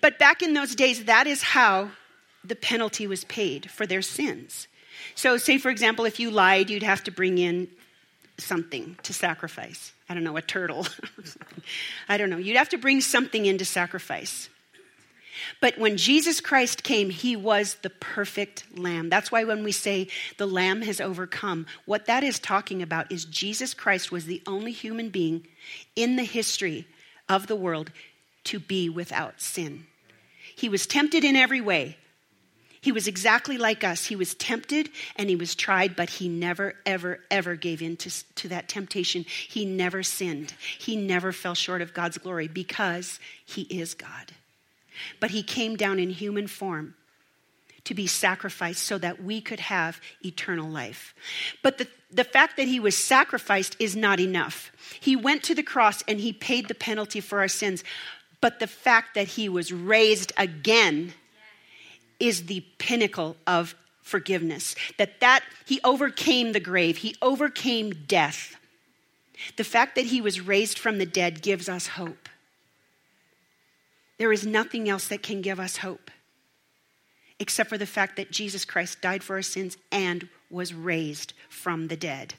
But 0.00 0.18
back 0.18 0.42
in 0.42 0.54
those 0.54 0.74
days, 0.74 1.04
that 1.04 1.26
is 1.26 1.42
how 1.42 1.90
the 2.44 2.56
penalty 2.56 3.06
was 3.06 3.24
paid 3.24 3.70
for 3.70 3.86
their 3.86 4.02
sins. 4.02 4.66
So, 5.14 5.36
say, 5.36 5.58
for 5.58 5.70
example, 5.70 6.04
if 6.04 6.18
you 6.18 6.30
lied, 6.30 6.70
you'd 6.70 6.82
have 6.82 7.04
to 7.04 7.10
bring 7.10 7.38
in 7.38 7.68
something 8.38 8.96
to 9.02 9.12
sacrifice. 9.12 9.92
I 10.08 10.14
don't 10.14 10.24
know, 10.24 10.36
a 10.36 10.42
turtle. 10.42 10.86
I 12.08 12.16
don't 12.16 12.30
know. 12.30 12.38
You'd 12.38 12.56
have 12.56 12.70
to 12.70 12.78
bring 12.78 13.00
something 13.00 13.46
in 13.46 13.58
to 13.58 13.64
sacrifice. 13.64 14.48
But 15.60 15.78
when 15.78 15.96
Jesus 15.96 16.40
Christ 16.40 16.82
came, 16.82 17.10
he 17.10 17.36
was 17.36 17.76
the 17.82 17.90
perfect 17.90 18.64
lamb. 18.76 19.08
That's 19.08 19.32
why 19.32 19.44
when 19.44 19.64
we 19.64 19.72
say 19.72 20.08
the 20.36 20.46
lamb 20.46 20.82
has 20.82 21.00
overcome, 21.00 21.66
what 21.84 22.06
that 22.06 22.24
is 22.24 22.38
talking 22.38 22.82
about 22.82 23.10
is 23.10 23.24
Jesus 23.24 23.74
Christ 23.74 24.12
was 24.12 24.26
the 24.26 24.42
only 24.46 24.72
human 24.72 25.10
being 25.10 25.46
in 25.96 26.16
the 26.16 26.24
history 26.24 26.86
of 27.28 27.46
the 27.46 27.56
world 27.56 27.90
to 28.44 28.58
be 28.58 28.88
without 28.88 29.40
sin. 29.40 29.86
He 30.56 30.68
was 30.68 30.86
tempted 30.86 31.24
in 31.24 31.36
every 31.36 31.60
way. 31.60 31.96
He 32.82 32.92
was 32.92 33.06
exactly 33.06 33.58
like 33.58 33.84
us. 33.84 34.06
He 34.06 34.16
was 34.16 34.34
tempted 34.34 34.90
and 35.14 35.30
he 35.30 35.36
was 35.36 35.54
tried, 35.54 35.94
but 35.94 36.10
he 36.10 36.28
never, 36.28 36.74
ever, 36.84 37.20
ever 37.30 37.54
gave 37.54 37.80
in 37.80 37.96
to, 37.98 38.34
to 38.34 38.48
that 38.48 38.68
temptation. 38.68 39.24
He 39.24 39.64
never 39.64 40.02
sinned. 40.02 40.52
He 40.78 40.96
never 40.96 41.32
fell 41.32 41.54
short 41.54 41.80
of 41.80 41.94
God's 41.94 42.18
glory 42.18 42.48
because 42.48 43.20
he 43.46 43.62
is 43.62 43.94
God. 43.94 44.32
But 45.20 45.30
he 45.30 45.42
came 45.42 45.76
down 45.76 45.98
in 45.98 46.10
human 46.10 46.46
form 46.46 46.94
to 47.84 47.94
be 47.94 48.06
sacrificed 48.06 48.82
so 48.82 48.98
that 48.98 49.22
we 49.22 49.40
could 49.40 49.60
have 49.60 50.00
eternal 50.24 50.68
life. 50.68 51.14
But 51.62 51.78
the, 51.78 51.88
the 52.10 52.24
fact 52.24 52.56
that 52.56 52.68
he 52.68 52.78
was 52.78 52.96
sacrificed 52.96 53.76
is 53.78 53.96
not 53.96 54.20
enough. 54.20 54.70
He 55.00 55.16
went 55.16 55.42
to 55.44 55.54
the 55.54 55.62
cross 55.62 56.02
and 56.06 56.20
he 56.20 56.32
paid 56.32 56.68
the 56.68 56.74
penalty 56.74 57.20
for 57.20 57.40
our 57.40 57.48
sins. 57.48 57.82
But 58.40 58.60
the 58.60 58.66
fact 58.66 59.14
that 59.14 59.28
he 59.28 59.48
was 59.48 59.72
raised 59.72 60.32
again 60.36 61.14
is 62.20 62.46
the 62.46 62.64
pinnacle 62.78 63.36
of 63.46 63.74
forgiveness. 64.02 64.74
That 64.98 65.20
that 65.20 65.42
he 65.66 65.80
overcame 65.82 66.52
the 66.52 66.60
grave, 66.60 66.98
he 66.98 67.16
overcame 67.20 67.90
death. 68.06 68.56
The 69.56 69.64
fact 69.64 69.96
that 69.96 70.06
he 70.06 70.20
was 70.20 70.40
raised 70.40 70.78
from 70.78 70.98
the 70.98 71.06
dead 71.06 71.42
gives 71.42 71.68
us 71.68 71.88
hope. 71.88 72.28
There 74.18 74.32
is 74.32 74.46
nothing 74.46 74.88
else 74.88 75.08
that 75.08 75.22
can 75.22 75.40
give 75.40 75.58
us 75.58 75.78
hope 75.78 76.10
except 77.38 77.68
for 77.68 77.78
the 77.78 77.86
fact 77.86 78.16
that 78.16 78.30
Jesus 78.30 78.64
Christ 78.64 79.00
died 79.00 79.22
for 79.22 79.36
our 79.36 79.42
sins 79.42 79.76
and 79.90 80.28
was 80.48 80.72
raised 80.72 81.32
from 81.48 81.88
the 81.88 81.96
dead. 81.96 82.34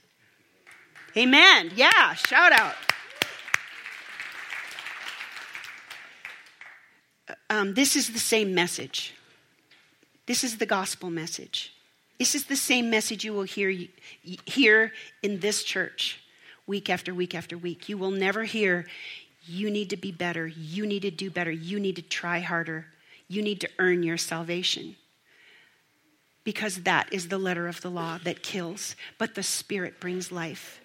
Amen. 1.17 1.71
Yeah, 1.75 2.13
shout 2.13 2.53
out. 2.53 2.75
um, 7.49 7.73
this 7.73 7.95
is 7.95 8.11
the 8.11 8.19
same 8.19 8.55
message. 8.55 9.13
This 10.25 10.43
is 10.43 10.57
the 10.57 10.65
gospel 10.65 11.09
message. 11.09 11.73
This 12.17 12.35
is 12.35 12.45
the 12.45 12.55
same 12.55 12.89
message 12.89 13.23
you 13.23 13.33
will 13.33 13.43
hear 13.43 13.73
here 14.45 14.93
in 15.21 15.39
this 15.39 15.63
church 15.63 16.19
week 16.65 16.89
after 16.89 17.13
week 17.13 17.35
after 17.35 17.57
week. 17.57 17.89
You 17.89 17.97
will 17.97 18.11
never 18.11 18.43
hear, 18.43 18.87
you 19.45 19.69
need 19.69 19.89
to 19.89 19.97
be 19.97 20.11
better, 20.11 20.47
you 20.47 20.85
need 20.85 21.01
to 21.01 21.11
do 21.11 21.29
better, 21.29 21.51
you 21.51 21.79
need 21.79 21.95
to 21.97 22.01
try 22.01 22.39
harder, 22.39 22.87
you 23.27 23.41
need 23.41 23.61
to 23.61 23.69
earn 23.79 24.03
your 24.03 24.17
salvation. 24.17 24.95
Because 26.43 26.83
that 26.83 27.11
is 27.11 27.29
the 27.29 27.37
letter 27.37 27.67
of 27.67 27.81
the 27.81 27.89
law 27.89 28.19
that 28.23 28.43
kills, 28.43 28.95
but 29.17 29.35
the 29.35 29.43
Spirit 29.43 29.99
brings 29.99 30.31
life. 30.31 30.81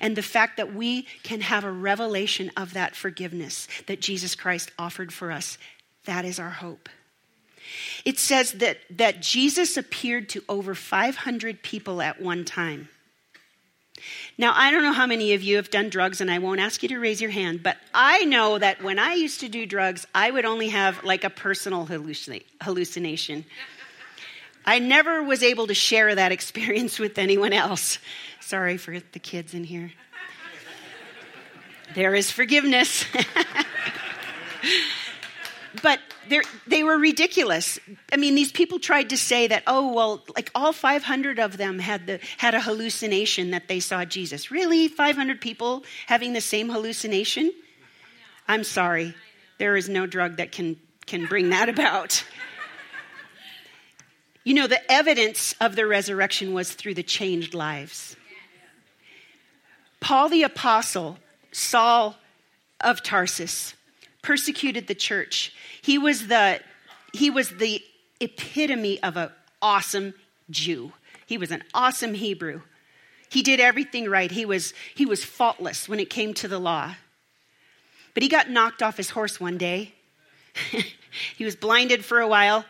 And 0.00 0.16
the 0.16 0.22
fact 0.22 0.56
that 0.56 0.74
we 0.74 1.02
can 1.22 1.40
have 1.40 1.64
a 1.64 1.70
revelation 1.70 2.50
of 2.56 2.74
that 2.74 2.96
forgiveness 2.96 3.68
that 3.86 4.00
Jesus 4.00 4.34
Christ 4.34 4.72
offered 4.78 5.12
for 5.12 5.30
us, 5.30 5.58
that 6.04 6.24
is 6.24 6.38
our 6.38 6.50
hope. 6.50 6.88
It 8.04 8.18
says 8.18 8.52
that, 8.52 8.78
that 8.90 9.20
Jesus 9.20 9.76
appeared 9.76 10.28
to 10.30 10.42
over 10.48 10.74
500 10.74 11.62
people 11.62 12.00
at 12.00 12.20
one 12.20 12.44
time. 12.44 12.88
Now, 14.36 14.52
I 14.54 14.70
don't 14.70 14.82
know 14.82 14.92
how 14.92 15.06
many 15.06 15.34
of 15.34 15.42
you 15.42 15.56
have 15.56 15.70
done 15.70 15.88
drugs, 15.88 16.20
and 16.20 16.30
I 16.30 16.38
won't 16.38 16.60
ask 16.60 16.82
you 16.82 16.88
to 16.90 16.98
raise 16.98 17.20
your 17.20 17.30
hand, 17.30 17.62
but 17.62 17.76
I 17.92 18.24
know 18.24 18.58
that 18.58 18.82
when 18.82 18.98
I 18.98 19.14
used 19.14 19.40
to 19.40 19.48
do 19.48 19.66
drugs, 19.66 20.06
I 20.14 20.30
would 20.30 20.44
only 20.44 20.68
have 20.68 21.02
like 21.04 21.24
a 21.24 21.30
personal 21.30 21.86
hallucination. 21.86 23.44
I 24.64 24.78
never 24.78 25.22
was 25.22 25.42
able 25.42 25.66
to 25.68 25.74
share 25.74 26.14
that 26.14 26.30
experience 26.32 26.98
with 26.98 27.18
anyone 27.18 27.52
else. 27.52 27.98
Sorry 28.40 28.76
for 28.76 28.98
the 29.00 29.18
kids 29.18 29.54
in 29.54 29.64
here. 29.64 29.92
There 31.94 32.14
is 32.14 32.30
forgiveness. 32.30 33.04
but 35.82 36.00
they 36.66 36.82
were 36.82 36.98
ridiculous. 36.98 37.78
I 38.12 38.16
mean, 38.16 38.34
these 38.34 38.52
people 38.52 38.78
tried 38.78 39.10
to 39.10 39.16
say 39.16 39.46
that, 39.48 39.62
oh, 39.66 39.92
well, 39.92 40.24
like 40.34 40.50
all 40.54 40.72
500 40.72 41.38
of 41.38 41.56
them 41.56 41.78
had, 41.78 42.06
the, 42.06 42.20
had 42.38 42.54
a 42.54 42.60
hallucination 42.60 43.50
that 43.50 43.68
they 43.68 43.80
saw 43.80 44.04
Jesus. 44.04 44.50
Really? 44.50 44.88
500 44.88 45.40
people 45.40 45.84
having 46.06 46.32
the 46.32 46.40
same 46.40 46.68
hallucination? 46.68 47.52
I'm 48.46 48.64
sorry. 48.64 49.14
There 49.58 49.76
is 49.76 49.88
no 49.88 50.06
drug 50.06 50.36
that 50.36 50.52
can, 50.52 50.76
can 51.06 51.26
bring 51.26 51.50
that 51.50 51.68
about. 51.68 52.24
You 54.44 54.54
know, 54.54 54.66
the 54.66 54.90
evidence 54.90 55.54
of 55.60 55.76
the 55.76 55.86
resurrection 55.86 56.54
was 56.54 56.72
through 56.72 56.94
the 56.94 57.02
changed 57.02 57.52
lives. 57.52 58.16
Paul 60.00 60.28
the 60.28 60.44
Apostle, 60.44 61.18
Saul 61.52 62.16
of 62.80 63.02
Tarsus, 63.02 63.74
persecuted 64.22 64.86
the 64.86 64.94
church. 64.94 65.52
He 65.82 65.98
was 65.98 66.28
the, 66.28 66.60
he 67.12 67.30
was 67.30 67.50
the 67.50 67.82
epitome 68.20 69.02
of 69.02 69.16
an 69.16 69.30
awesome 69.62 70.14
Jew. 70.50 70.92
He 71.26 71.38
was 71.38 71.50
an 71.50 71.62
awesome 71.74 72.14
Hebrew. 72.14 72.62
He 73.30 73.42
did 73.42 73.60
everything 73.60 74.08
right. 74.08 74.30
He 74.30 74.44
was, 74.44 74.72
he 74.94 75.04
was 75.04 75.24
faultless 75.24 75.88
when 75.88 76.00
it 76.00 76.10
came 76.10 76.34
to 76.34 76.48
the 76.48 76.58
law. 76.58 76.94
But 78.14 78.22
he 78.22 78.28
got 78.28 78.50
knocked 78.50 78.82
off 78.82 78.96
his 78.96 79.10
horse 79.10 79.38
one 79.38 79.58
day. 79.58 79.92
he 81.36 81.44
was 81.44 81.54
blinded 81.54 82.04
for 82.04 82.20
a 82.20 82.28
while 82.28 82.64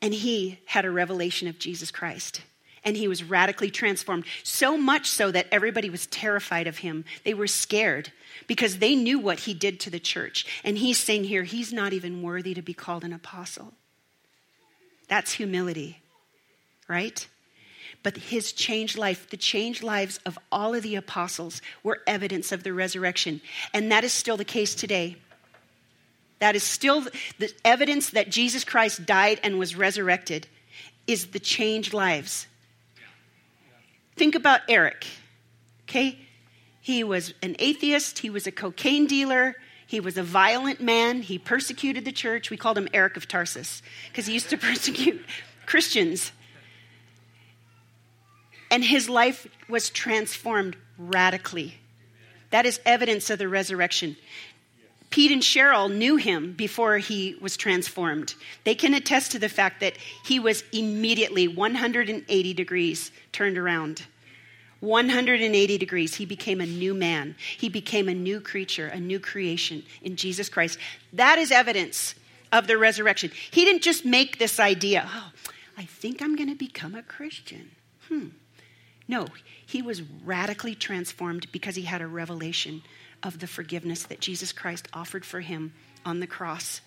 and 0.00 0.12
he 0.12 0.58
had 0.66 0.84
a 0.84 0.90
revelation 0.90 1.48
of 1.48 1.58
Jesus 1.58 1.90
Christ. 1.90 2.42
And 2.84 2.96
he 2.96 3.06
was 3.06 3.22
radically 3.22 3.70
transformed, 3.70 4.24
so 4.42 4.76
much 4.76 5.08
so 5.08 5.30
that 5.30 5.46
everybody 5.52 5.88
was 5.88 6.06
terrified 6.06 6.66
of 6.66 6.78
him. 6.78 7.04
They 7.24 7.34
were 7.34 7.46
scared 7.46 8.10
because 8.48 8.78
they 8.78 8.96
knew 8.96 9.18
what 9.18 9.40
he 9.40 9.54
did 9.54 9.78
to 9.80 9.90
the 9.90 10.00
church. 10.00 10.46
And 10.64 10.76
he's 10.76 10.98
saying 10.98 11.24
here, 11.24 11.44
he's 11.44 11.72
not 11.72 11.92
even 11.92 12.22
worthy 12.22 12.54
to 12.54 12.62
be 12.62 12.74
called 12.74 13.04
an 13.04 13.12
apostle. 13.12 13.72
That's 15.08 15.32
humility, 15.32 16.00
right? 16.88 17.26
But 18.02 18.16
his 18.16 18.52
changed 18.52 18.98
life, 18.98 19.30
the 19.30 19.36
changed 19.36 19.84
lives 19.84 20.18
of 20.26 20.36
all 20.50 20.74
of 20.74 20.82
the 20.82 20.96
apostles, 20.96 21.62
were 21.84 22.00
evidence 22.06 22.50
of 22.50 22.64
the 22.64 22.72
resurrection. 22.72 23.40
And 23.72 23.92
that 23.92 24.02
is 24.02 24.12
still 24.12 24.36
the 24.36 24.44
case 24.44 24.74
today. 24.74 25.16
That 26.40 26.56
is 26.56 26.64
still 26.64 27.06
the 27.38 27.52
evidence 27.64 28.10
that 28.10 28.28
Jesus 28.28 28.64
Christ 28.64 29.06
died 29.06 29.38
and 29.44 29.58
was 29.60 29.76
resurrected, 29.76 30.48
is 31.06 31.28
the 31.28 31.38
changed 31.38 31.94
lives. 31.94 32.48
Think 34.16 34.34
about 34.34 34.60
Eric, 34.68 35.06
okay? 35.88 36.18
He 36.80 37.04
was 37.04 37.34
an 37.42 37.56
atheist, 37.58 38.18
he 38.18 38.30
was 38.30 38.46
a 38.46 38.52
cocaine 38.52 39.06
dealer, 39.06 39.54
he 39.86 40.00
was 40.00 40.16
a 40.16 40.22
violent 40.22 40.80
man, 40.80 41.22
he 41.22 41.38
persecuted 41.38 42.04
the 42.04 42.12
church. 42.12 42.50
We 42.50 42.56
called 42.56 42.78
him 42.78 42.88
Eric 42.94 43.16
of 43.16 43.28
Tarsus 43.28 43.82
because 44.08 44.26
he 44.26 44.32
used 44.32 44.50
to 44.50 44.56
persecute 44.58 45.24
Christians. 45.66 46.32
And 48.70 48.82
his 48.82 49.08
life 49.08 49.46
was 49.68 49.90
transformed 49.90 50.76
radically 50.96 51.78
That 52.50 52.64
is 52.64 52.80
evidence 52.86 53.28
of 53.28 53.38
the 53.38 53.48
resurrection. 53.48 54.16
Pete 55.12 55.30
and 55.30 55.42
Cheryl 55.42 55.92
knew 55.92 56.16
him 56.16 56.54
before 56.54 56.96
he 56.96 57.36
was 57.38 57.58
transformed. 57.58 58.34
They 58.64 58.74
can 58.74 58.94
attest 58.94 59.30
to 59.32 59.38
the 59.38 59.50
fact 59.50 59.80
that 59.80 59.98
he 60.24 60.40
was 60.40 60.64
immediately 60.72 61.46
180 61.46 62.54
degrees 62.54 63.12
turned 63.30 63.58
around. 63.58 64.06
180 64.80 65.78
degrees. 65.78 66.14
He 66.14 66.24
became 66.24 66.62
a 66.62 66.66
new 66.66 66.94
man. 66.94 67.36
He 67.58 67.68
became 67.68 68.08
a 68.08 68.14
new 68.14 68.40
creature, 68.40 68.86
a 68.86 68.98
new 68.98 69.20
creation 69.20 69.84
in 70.00 70.16
Jesus 70.16 70.48
Christ. 70.48 70.78
That 71.12 71.38
is 71.38 71.52
evidence 71.52 72.14
of 72.50 72.66
the 72.66 72.78
resurrection. 72.78 73.30
He 73.50 73.66
didn't 73.66 73.82
just 73.82 74.06
make 74.06 74.38
this 74.38 74.58
idea, 74.58 75.06
oh, 75.06 75.30
I 75.76 75.84
think 75.84 76.22
I'm 76.22 76.36
going 76.36 76.48
to 76.48 76.56
become 76.56 76.94
a 76.94 77.02
Christian. 77.02 77.70
Hmm. 78.08 78.28
No, 79.06 79.26
he 79.66 79.82
was 79.82 80.00
radically 80.24 80.74
transformed 80.74 81.52
because 81.52 81.76
he 81.76 81.82
had 81.82 82.00
a 82.00 82.06
revelation 82.06 82.82
of 83.22 83.38
the 83.38 83.46
forgiveness 83.46 84.04
that 84.04 84.20
Jesus 84.20 84.52
Christ 84.52 84.88
offered 84.92 85.24
for 85.24 85.40
him 85.40 85.72
on 86.04 86.20
the 86.20 86.26
cross. 86.26 86.80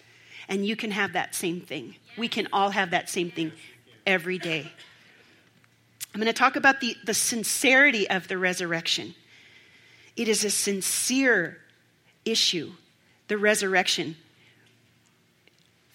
And 0.47 0.65
you 0.65 0.75
can 0.75 0.91
have 0.91 1.13
that 1.13 1.33
same 1.33 1.61
thing. 1.61 1.95
We 2.17 2.27
can 2.27 2.47
all 2.53 2.69
have 2.69 2.91
that 2.91 3.09
same 3.09 3.31
thing 3.31 3.51
every 4.05 4.37
day. 4.37 4.71
I'm 6.13 6.21
going 6.21 6.31
to 6.31 6.37
talk 6.37 6.55
about 6.55 6.79
the, 6.79 6.95
the 7.05 7.13
sincerity 7.13 8.09
of 8.09 8.27
the 8.27 8.37
resurrection. 8.37 9.15
It 10.15 10.29
is 10.29 10.45
a 10.45 10.49
sincere 10.49 11.57
issue, 12.23 12.71
the 13.27 13.37
resurrection. 13.37 14.15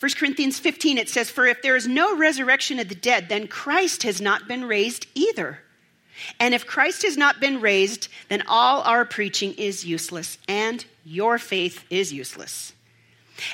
1 0.01 0.13
Corinthians 0.19 0.59
15, 0.59 0.99
it 0.99 1.09
says, 1.09 1.31
For 1.31 1.47
if 1.47 1.63
there 1.63 1.77
is 1.77 1.87
no 1.87 2.17
resurrection 2.17 2.79
of 2.79 2.89
the 2.89 2.95
dead, 2.95 3.29
then 3.29 3.49
Christ 3.49 4.03
has 4.03 4.21
not 4.21 4.49
been 4.49 4.65
raised 4.65 5.07
either. 5.15 5.61
And 6.39 6.55
if 6.55 6.67
Christ 6.67 7.03
has 7.03 7.17
not 7.17 7.41
been 7.41 7.61
raised, 7.61 8.09
then 8.29 8.43
all 8.47 8.83
our 8.83 9.05
preaching 9.05 9.55
is 9.55 9.85
useless, 9.85 10.39
and 10.49 10.85
your 11.05 11.39
faith 11.39 11.85
is 11.91 12.13
useless. 12.13 12.73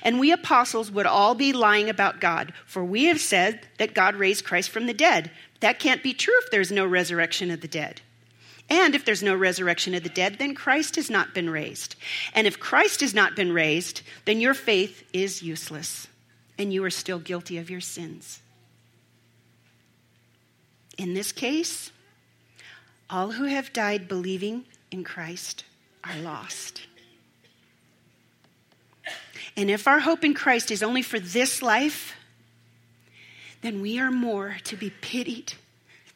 And 0.03 0.19
we 0.19 0.33
apostles 0.33 0.91
would 0.91 1.07
all 1.07 1.35
be 1.35 1.53
lying 1.53 1.89
about 1.89 2.21
God, 2.21 2.53
for 2.67 2.85
we 2.85 3.05
have 3.05 3.21
said 3.21 3.61
that 3.79 3.95
God 3.95 4.17
raised 4.17 4.45
Christ 4.45 4.71
from 4.71 4.87
the 4.87 4.95
dead. 4.95 5.31
That 5.61 5.79
can't 5.79 6.03
be 6.03 6.13
true 6.13 6.35
if 6.43 6.51
there's 6.51 6.73
no 6.73 6.85
resurrection 6.85 7.51
of 7.51 7.61
the 7.61 7.69
dead. 7.69 8.01
And 8.69 8.97
if 8.97 9.05
there's 9.05 9.23
no 9.23 9.35
resurrection 9.35 9.95
of 9.95 10.03
the 10.03 10.09
dead, 10.09 10.39
then 10.39 10.55
Christ 10.55 10.97
has 10.97 11.09
not 11.09 11.35
been 11.35 11.49
raised. 11.49 11.95
And 12.35 12.47
if 12.47 12.59
Christ 12.59 13.01
has 13.01 13.15
not 13.15 13.37
been 13.37 13.53
raised, 13.53 14.03
then 14.25 14.41
your 14.41 14.55
faith 14.55 15.05
is 15.13 15.43
useless, 15.43 16.09
and 16.59 16.73
you 16.73 16.83
are 16.83 16.91
still 16.91 17.21
guilty 17.21 17.59
of 17.59 17.71
your 17.71 17.81
sins. 17.81 18.41
In 20.99 21.15
this 21.15 21.31
case, 21.31 21.93
all 23.09 23.33
who 23.33 23.45
have 23.45 23.73
died 23.73 24.09
believing 24.09 24.65
in 24.91 25.05
Christ 25.05 25.65
are 26.05 26.19
lost. 26.19 26.83
And 29.57 29.71
if 29.71 29.87
our 29.87 30.01
hope 30.01 30.25
in 30.25 30.35
Christ 30.35 30.71
is 30.71 30.83
only 30.83 31.03
for 31.03 31.19
this 31.19 31.63
life, 31.63 32.15
then 33.63 33.81
we 33.81 33.99
are 33.99 34.11
more 34.11 34.57
to 34.65 34.77
be 34.77 34.91
pitied 34.91 35.55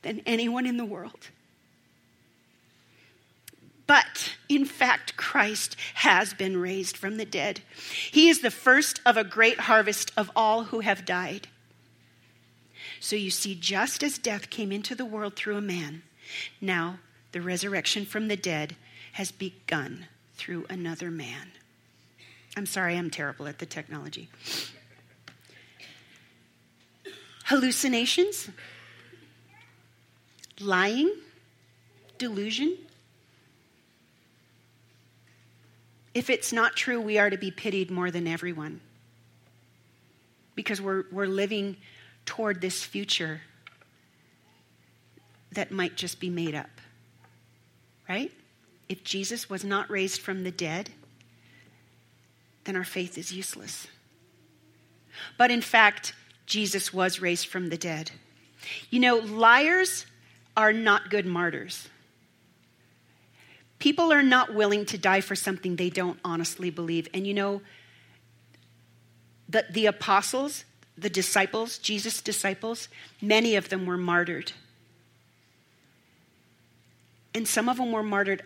than 0.02 0.23
anyone 0.26 0.66
in 0.66 0.76
the 0.76 0.85
world. 0.85 1.30
But 3.87 4.37
in 4.49 4.64
fact, 4.64 5.16
Christ 5.16 5.75
has 5.94 6.32
been 6.32 6.56
raised 6.59 6.97
from 6.97 7.16
the 7.16 7.25
dead. 7.25 7.61
He 8.11 8.28
is 8.28 8.40
the 8.40 8.50
first 8.50 9.00
of 9.04 9.16
a 9.16 9.25
great 9.25 9.61
harvest 9.61 10.12
of 10.16 10.30
all 10.37 10.64
who 10.64 10.80
have 10.80 11.04
died. 11.04 11.49
So 13.00 13.16
you 13.16 13.30
see, 13.30 13.54
just 13.54 14.04
as 14.04 14.18
death 14.18 14.49
came 14.50 14.70
into 14.70 14.94
the 14.94 15.04
world 15.04 15.35
through 15.35 15.56
a 15.56 15.62
man, 15.62 16.02
now, 16.61 16.99
the 17.33 17.41
resurrection 17.41 18.05
from 18.05 18.29
the 18.29 18.37
dead 18.37 18.77
has 19.13 19.31
begun 19.31 20.07
through 20.35 20.67
another 20.69 21.11
man. 21.11 21.53
I'm 22.57 22.67
sorry, 22.67 22.97
I'm 22.97 23.11
terrible 23.11 23.47
at 23.47 23.59
the 23.59 23.67
technology. 23.67 24.29
Hallucinations, 27.45 28.49
lying, 30.61 31.13
delusion. 32.19 32.77
If 36.14 36.31
it's 36.31 36.53
not 36.53 36.77
true, 36.77 37.01
we 37.01 37.19
are 37.19 37.31
to 37.31 37.37
be 37.37 37.51
pitied 37.51 37.90
more 37.90 38.11
than 38.11 38.27
everyone 38.27 38.81
because 40.55 40.81
we're, 40.81 41.05
we're 41.11 41.27
living 41.27 41.77
toward 42.27 42.61
this 42.61 42.85
future 42.85 43.40
that 45.53 45.71
might 45.71 45.97
just 45.97 46.21
be 46.21 46.31
made 46.31 46.55
up. 46.55 46.71
Right? 48.09 48.33
If 48.89 49.05
Jesus 49.05 49.49
was 49.49 49.65
not 49.65 49.91
raised 49.91 50.21
from 50.21 50.43
the 50.43 50.51
dead, 50.51 50.91
then 52.65 52.77
our 52.77 52.85
faith 52.85 53.17
is 53.17 53.33
useless. 53.33 53.87
But 55.39 55.51
in 55.51 55.61
fact, 55.61 56.15
Jesus 56.47 56.93
was 56.93 57.21
raised 57.21 57.47
from 57.47 57.69
the 57.69 57.77
dead. 57.77 58.11
You 58.91 59.01
know, 59.01 59.17
liars 59.17 60.07
are 60.57 60.73
not 60.73 61.11
good 61.11 61.27
martyrs. 61.27 61.89
People 63.79 64.13
are 64.13 64.23
not 64.23 64.55
willing 64.55 64.85
to 64.87 64.99
die 64.99 65.23
for 65.23 65.35
something 65.35 65.77
they 65.77 65.89
don't 65.89 66.19
honestly 66.25 66.71
believe. 66.71 67.09
And 67.15 67.27
you 67.27 67.33
know, 67.33 67.63
the, 69.49 69.65
the 69.71 69.87
apostles, 69.87 70.65
the 70.99 71.09
disciples, 71.09 71.79
Jesus' 71.79 72.21
disciples, 72.21 72.89
many 73.23 73.57
of 73.57 73.69
them 73.69 73.87
were 73.87 73.97
martyred. 73.97 74.53
And 77.35 77.47
some 77.47 77.69
of 77.69 77.77
them 77.77 77.93
were 77.93 78.03
martyred, 78.03 78.43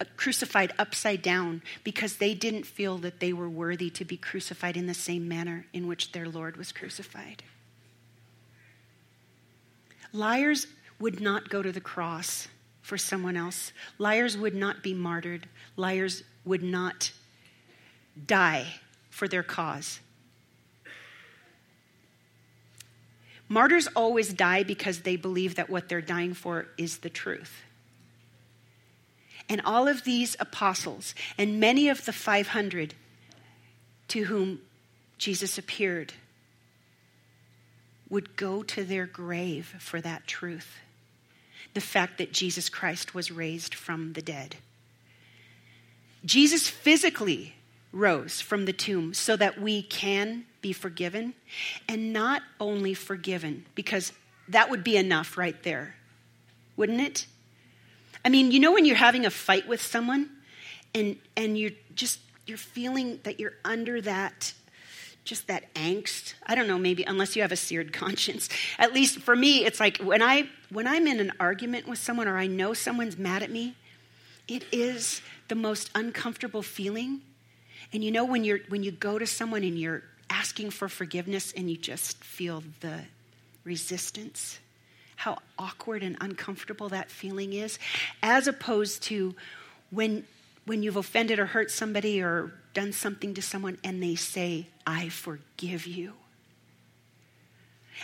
uh, 0.00 0.04
crucified 0.16 0.72
upside 0.78 1.22
down 1.22 1.62
because 1.84 2.16
they 2.16 2.34
didn't 2.34 2.66
feel 2.66 2.98
that 2.98 3.20
they 3.20 3.32
were 3.32 3.48
worthy 3.48 3.90
to 3.90 4.04
be 4.04 4.16
crucified 4.16 4.76
in 4.76 4.86
the 4.86 4.94
same 4.94 5.28
manner 5.28 5.66
in 5.72 5.86
which 5.86 6.12
their 6.12 6.28
Lord 6.28 6.56
was 6.56 6.72
crucified. 6.72 7.42
Liars 10.12 10.66
would 10.98 11.20
not 11.20 11.48
go 11.48 11.62
to 11.62 11.72
the 11.72 11.80
cross 11.80 12.48
for 12.82 12.96
someone 12.96 13.36
else. 13.36 13.72
Liars 13.98 14.36
would 14.36 14.54
not 14.54 14.82
be 14.82 14.94
martyred. 14.94 15.48
Liars 15.76 16.22
would 16.44 16.62
not 16.62 17.12
die 18.26 18.66
for 19.10 19.28
their 19.28 19.42
cause. 19.42 20.00
Martyrs 23.48 23.86
always 23.88 24.32
die 24.32 24.62
because 24.62 25.00
they 25.00 25.16
believe 25.16 25.54
that 25.56 25.70
what 25.70 25.88
they're 25.88 26.00
dying 26.00 26.34
for 26.34 26.66
is 26.76 26.98
the 26.98 27.10
truth. 27.10 27.62
And 29.48 29.60
all 29.64 29.88
of 29.88 30.04
these 30.04 30.36
apostles, 30.40 31.14
and 31.38 31.60
many 31.60 31.88
of 31.88 32.04
the 32.04 32.12
500 32.12 32.94
to 34.08 34.24
whom 34.24 34.60
Jesus 35.18 35.58
appeared, 35.58 36.14
would 38.08 38.36
go 38.36 38.62
to 38.62 38.84
their 38.84 39.06
grave 39.06 39.74
for 39.78 40.00
that 40.00 40.26
truth 40.26 40.78
the 41.74 41.80
fact 41.82 42.16
that 42.16 42.32
Jesus 42.32 42.70
Christ 42.70 43.14
was 43.14 43.30
raised 43.30 43.74
from 43.74 44.14
the 44.14 44.22
dead. 44.22 44.56
Jesus 46.24 46.68
physically 46.68 47.54
rose 47.92 48.40
from 48.40 48.64
the 48.64 48.72
tomb 48.72 49.12
so 49.12 49.36
that 49.36 49.60
we 49.60 49.82
can 49.82 50.46
be 50.62 50.72
forgiven, 50.72 51.34
and 51.86 52.14
not 52.14 52.42
only 52.58 52.94
forgiven, 52.94 53.66
because 53.74 54.12
that 54.48 54.70
would 54.70 54.82
be 54.82 54.96
enough 54.96 55.36
right 55.36 55.62
there, 55.64 55.94
wouldn't 56.78 57.00
it? 57.00 57.26
I 58.26 58.28
mean, 58.28 58.50
you 58.50 58.58
know 58.58 58.72
when 58.72 58.84
you're 58.84 58.96
having 58.96 59.24
a 59.24 59.30
fight 59.30 59.68
with 59.68 59.80
someone 59.80 60.28
and 60.92 61.16
and 61.36 61.56
you're 61.56 61.70
just 61.94 62.18
you're 62.44 62.58
feeling 62.58 63.20
that 63.22 63.38
you're 63.38 63.54
under 63.64 64.00
that 64.00 64.52
just 65.22 65.46
that 65.46 65.72
angst. 65.74 66.34
I 66.44 66.56
don't 66.56 66.66
know, 66.66 66.76
maybe 66.76 67.04
unless 67.04 67.36
you 67.36 67.42
have 67.42 67.52
a 67.52 67.56
seared 67.56 67.92
conscience. 68.02 68.48
At 68.80 68.92
least 68.92 69.20
for 69.20 69.36
me, 69.36 69.64
it's 69.64 69.78
like 69.78 69.98
when 69.98 70.22
I 70.22 70.48
when 70.70 70.88
I'm 70.88 71.06
in 71.06 71.20
an 71.20 71.34
argument 71.38 71.86
with 71.86 72.00
someone 72.00 72.26
or 72.26 72.36
I 72.36 72.48
know 72.48 72.74
someone's 72.74 73.16
mad 73.16 73.44
at 73.44 73.50
me, 73.52 73.76
it 74.48 74.64
is 74.72 75.22
the 75.46 75.54
most 75.54 75.92
uncomfortable 75.94 76.62
feeling. 76.62 77.20
And 77.92 78.02
you 78.02 78.10
know 78.10 78.24
when 78.24 78.42
you're 78.42 78.58
when 78.70 78.82
you 78.82 78.90
go 78.90 79.20
to 79.20 79.26
someone 79.28 79.62
and 79.62 79.78
you're 79.78 80.02
asking 80.30 80.70
for 80.70 80.88
forgiveness 80.88 81.52
and 81.56 81.70
you 81.70 81.76
just 81.76 82.24
feel 82.24 82.64
the 82.80 83.02
resistance 83.62 84.58
how 85.16 85.38
awkward 85.58 86.02
and 86.02 86.16
uncomfortable 86.20 86.90
that 86.90 87.10
feeling 87.10 87.52
is, 87.54 87.78
as 88.22 88.46
opposed 88.46 89.02
to 89.04 89.34
when, 89.90 90.24
when 90.66 90.82
you've 90.82 90.96
offended 90.96 91.38
or 91.38 91.46
hurt 91.46 91.70
somebody 91.70 92.22
or 92.22 92.52
done 92.74 92.92
something 92.92 93.34
to 93.34 93.42
someone 93.42 93.78
and 93.82 94.02
they 94.02 94.14
say, 94.14 94.68
I 94.86 95.08
forgive 95.08 95.86
you. 95.86 96.12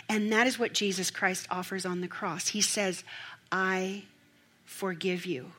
And 0.09 0.31
that 0.31 0.47
is 0.47 0.57
what 0.57 0.73
Jesus 0.73 1.11
Christ 1.11 1.47
offers 1.51 1.85
on 1.85 2.01
the 2.01 2.07
cross. 2.07 2.47
He 2.47 2.61
says, 2.61 3.03
I 3.51 4.03
forgive 4.65 5.27
you. 5.27 5.51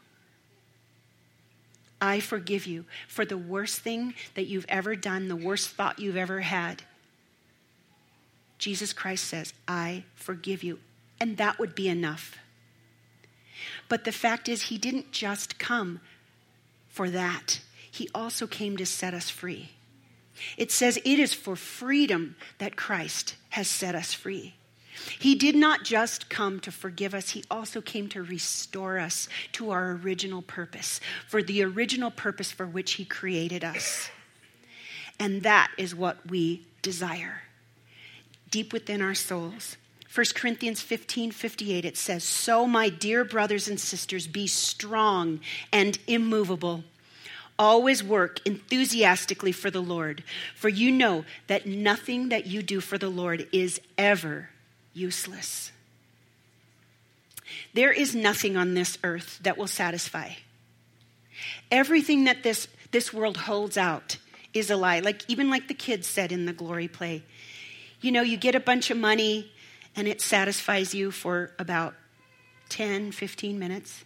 I 2.01 2.19
forgive 2.19 2.67
you 2.67 2.85
for 3.07 3.25
the 3.25 3.39
worst 3.39 3.81
thing 3.81 4.15
that 4.35 4.47
you've 4.47 4.67
ever 4.69 4.97
done, 4.97 5.29
the 5.29 5.37
worst 5.37 5.71
thought 5.71 6.01
you've 6.01 6.17
ever 6.17 6.41
had. 6.41 6.83
Jesus 8.59 8.93
Christ 8.93 9.25
says, 9.25 9.55
I 9.69 10.05
forgive 10.17 10.65
you 10.65 10.81
and 11.25 11.39
that 11.39 11.59
would 11.59 11.75
be 11.75 11.89
enough. 11.89 12.37
But 13.89 14.05
the 14.05 14.13
fact 14.13 14.47
is, 14.47 14.65
he 14.65 14.77
didn't 14.77 15.11
just 15.11 15.59
come 15.59 16.01
for 16.91 17.09
that, 17.09 17.61
he 17.91 18.11
also 18.15 18.47
came 18.47 18.77
to 18.77 18.85
set 18.85 19.15
us 19.15 19.31
free. 19.31 19.71
It 20.59 20.71
says 20.71 20.99
it 20.99 21.19
is 21.19 21.33
for 21.33 21.57
freedom 21.57 22.37
that 22.59 22.77
Christ 22.77 23.37
has 23.51 23.69
set 23.69 23.95
us 23.95 24.13
free. 24.13 24.55
He 25.19 25.35
did 25.35 25.57
not 25.57 25.83
just 25.83 26.29
come 26.29 26.61
to 26.61 26.71
forgive 26.71 27.15
us, 27.15 27.31
He 27.31 27.43
also 27.51 27.81
came 27.81 28.09
to 28.11 28.23
restore 28.23 28.99
us 28.99 29.27
to 29.53 29.71
our 29.71 29.93
original 29.93 30.43
purpose, 30.43 31.01
for 31.27 31.43
the 31.43 31.65
original 31.65 32.11
purpose 32.11 32.53
for 32.53 32.67
which 32.67 32.93
He 32.93 33.07
created 33.07 33.65
us. 33.65 34.11
And 35.19 35.43
that 35.43 35.71
is 35.79 35.95
what 35.95 36.19
we 36.29 36.67
desire 36.83 37.45
deep 38.51 38.75
within 38.75 39.01
our 39.01 39.15
souls. 39.15 39.79
1 40.15 40.27
Corinthians 40.37 40.81
15 40.81 41.33
58, 41.33 41.85
it 41.85 41.97
says, 41.97 42.23
So, 42.23 42.67
my 42.67 42.89
dear 42.89 43.25
brothers 43.25 43.67
and 43.67 43.81
sisters, 43.81 44.29
be 44.29 44.47
strong 44.47 45.41
and 45.73 45.99
immovable. 46.07 46.85
Always 47.59 48.03
work 48.03 48.41
enthusiastically 48.47 49.51
for 49.51 49.71
the 49.71 49.83
Lord, 49.83 50.23
for 50.55 50.69
you 50.69 50.93
know 50.93 51.25
that 51.49 51.67
nothing 51.67 52.29
that 52.29 52.47
you 52.47 52.63
do 52.63 52.81
for 52.81 52.97
the 52.97 53.09
Lord 53.09 53.49
is 53.53 53.81
ever 53.99 54.51
useless. 54.93 55.73
There 57.73 57.93
is 57.93 58.15
nothing 58.15 58.57
on 58.57 58.75
this 58.75 58.99
earth 59.03 59.41
that 59.43 59.59
will 59.59 59.67
satisfy. 59.67 60.31
Everything 61.73 62.25
that 62.25 62.45
this, 62.45 62.69
this 62.93 63.13
world 63.13 63.37
holds 63.37 63.77
out 63.77 64.19
is 64.53 64.71
a 64.71 64.77
lie. 64.77 65.01
Like 65.01 65.23
even 65.29 65.51
like 65.51 65.67
the 65.67 65.75
kids 65.75 66.07
said 66.07 66.31
in 66.31 66.47
the 66.47 66.53
glory 66.53 66.87
play. 66.87 67.25
You 68.01 68.13
know, 68.13 68.23
you 68.23 68.37
get 68.37 68.55
a 68.55 68.61
bunch 68.61 68.91
of 68.91 68.97
money 68.97 69.51
and 69.97 70.09
it 70.09 70.21
satisfies 70.21 70.95
you 70.95 71.11
for 71.11 71.53
about 71.59 71.95
10, 72.69 73.13
15 73.13 73.59
minutes. 73.59 74.05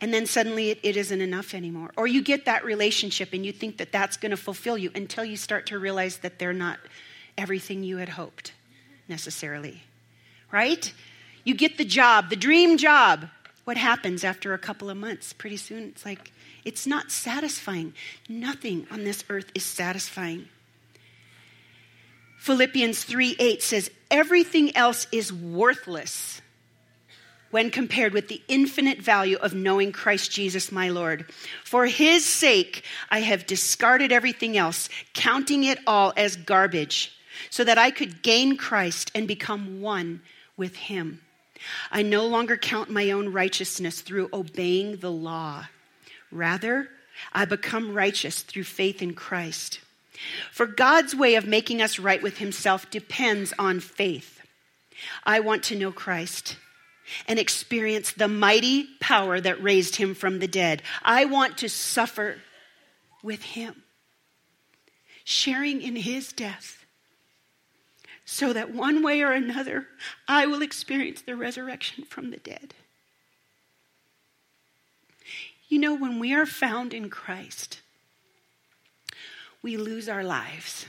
And 0.00 0.12
then 0.12 0.26
suddenly 0.26 0.70
it, 0.70 0.80
it 0.82 0.96
isn't 0.96 1.20
enough 1.20 1.54
anymore. 1.54 1.90
Or 1.96 2.06
you 2.06 2.22
get 2.22 2.44
that 2.44 2.64
relationship 2.64 3.32
and 3.32 3.44
you 3.44 3.52
think 3.52 3.78
that 3.78 3.92
that's 3.92 4.16
going 4.16 4.30
to 4.30 4.36
fulfill 4.36 4.76
you 4.76 4.90
until 4.94 5.24
you 5.24 5.36
start 5.36 5.66
to 5.66 5.78
realize 5.78 6.18
that 6.18 6.38
they're 6.38 6.52
not 6.52 6.78
everything 7.38 7.82
you 7.82 7.96
had 7.98 8.10
hoped 8.10 8.52
necessarily. 9.08 9.82
Right? 10.52 10.92
You 11.44 11.54
get 11.54 11.78
the 11.78 11.84
job, 11.84 12.30
the 12.30 12.36
dream 12.36 12.76
job. 12.76 13.28
What 13.64 13.76
happens 13.76 14.22
after 14.22 14.54
a 14.54 14.58
couple 14.58 14.90
of 14.90 14.96
months? 14.96 15.32
Pretty 15.32 15.56
soon 15.56 15.84
it's 15.84 16.04
like, 16.04 16.32
it's 16.64 16.86
not 16.86 17.10
satisfying. 17.10 17.94
Nothing 18.28 18.86
on 18.90 19.04
this 19.04 19.24
earth 19.28 19.50
is 19.54 19.64
satisfying. 19.64 20.48
Philippians 22.46 23.02
3 23.02 23.34
8 23.40 23.60
says, 23.60 23.90
Everything 24.08 24.76
else 24.76 25.08
is 25.10 25.32
worthless 25.32 26.40
when 27.50 27.70
compared 27.70 28.12
with 28.12 28.28
the 28.28 28.40
infinite 28.46 29.02
value 29.02 29.36
of 29.38 29.52
knowing 29.52 29.90
Christ 29.90 30.30
Jesus 30.30 30.70
my 30.70 30.88
Lord. 30.88 31.28
For 31.64 31.86
his 31.86 32.24
sake, 32.24 32.84
I 33.10 33.18
have 33.18 33.48
discarded 33.48 34.12
everything 34.12 34.56
else, 34.56 34.88
counting 35.12 35.64
it 35.64 35.80
all 35.88 36.12
as 36.16 36.36
garbage 36.36 37.10
so 37.50 37.64
that 37.64 37.78
I 37.78 37.90
could 37.90 38.22
gain 38.22 38.56
Christ 38.56 39.10
and 39.12 39.26
become 39.26 39.80
one 39.80 40.20
with 40.56 40.76
him. 40.76 41.22
I 41.90 42.02
no 42.02 42.28
longer 42.28 42.56
count 42.56 42.90
my 42.90 43.10
own 43.10 43.32
righteousness 43.32 44.02
through 44.02 44.30
obeying 44.32 44.98
the 44.98 45.10
law. 45.10 45.66
Rather, 46.30 46.90
I 47.32 47.44
become 47.44 47.92
righteous 47.92 48.42
through 48.42 48.64
faith 48.64 49.02
in 49.02 49.14
Christ. 49.14 49.80
For 50.50 50.66
God's 50.66 51.14
way 51.14 51.34
of 51.34 51.46
making 51.46 51.82
us 51.82 51.98
right 51.98 52.22
with 52.22 52.38
himself 52.38 52.90
depends 52.90 53.52
on 53.58 53.80
faith. 53.80 54.40
I 55.24 55.40
want 55.40 55.62
to 55.64 55.76
know 55.76 55.92
Christ 55.92 56.56
and 57.28 57.38
experience 57.38 58.12
the 58.12 58.28
mighty 58.28 58.88
power 59.00 59.40
that 59.40 59.62
raised 59.62 59.96
him 59.96 60.14
from 60.14 60.38
the 60.38 60.48
dead. 60.48 60.82
I 61.02 61.24
want 61.24 61.58
to 61.58 61.68
suffer 61.68 62.38
with 63.22 63.42
him, 63.42 63.82
sharing 65.24 65.82
in 65.82 65.96
his 65.96 66.32
death 66.32 66.84
so 68.24 68.52
that 68.52 68.74
one 68.74 69.02
way 69.02 69.22
or 69.22 69.32
another 69.32 69.86
I 70.26 70.46
will 70.46 70.62
experience 70.62 71.22
the 71.22 71.36
resurrection 71.36 72.04
from 72.04 72.30
the 72.30 72.38
dead. 72.38 72.74
You 75.68 75.78
know, 75.78 75.94
when 75.94 76.18
we 76.18 76.34
are 76.34 76.46
found 76.46 76.92
in 76.92 77.08
Christ, 77.08 77.80
we 79.66 79.76
lose 79.76 80.08
our 80.08 80.22
lives. 80.22 80.86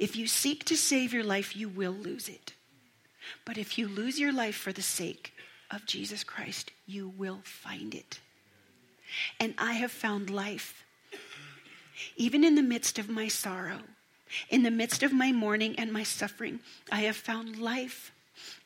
If 0.00 0.16
you 0.16 0.26
seek 0.26 0.64
to 0.64 0.76
save 0.76 1.12
your 1.12 1.22
life, 1.22 1.56
you 1.56 1.68
will 1.68 1.92
lose 1.92 2.28
it. 2.28 2.54
But 3.44 3.56
if 3.56 3.78
you 3.78 3.86
lose 3.86 4.18
your 4.18 4.32
life 4.32 4.56
for 4.56 4.72
the 4.72 4.82
sake 4.82 5.32
of 5.70 5.86
Jesus 5.86 6.24
Christ, 6.24 6.72
you 6.84 7.08
will 7.08 7.38
find 7.44 7.94
it. 7.94 8.18
And 9.38 9.54
I 9.58 9.74
have 9.74 9.92
found 9.92 10.28
life, 10.28 10.84
even 12.16 12.42
in 12.42 12.56
the 12.56 12.62
midst 12.62 12.98
of 12.98 13.08
my 13.08 13.28
sorrow 13.28 13.82
in 14.48 14.62
the 14.62 14.70
midst 14.70 15.02
of 15.02 15.12
my 15.12 15.32
mourning 15.32 15.78
and 15.78 15.92
my 15.92 16.02
suffering, 16.02 16.60
I 16.90 17.02
have 17.02 17.16
found 17.16 17.58
life 17.58 18.12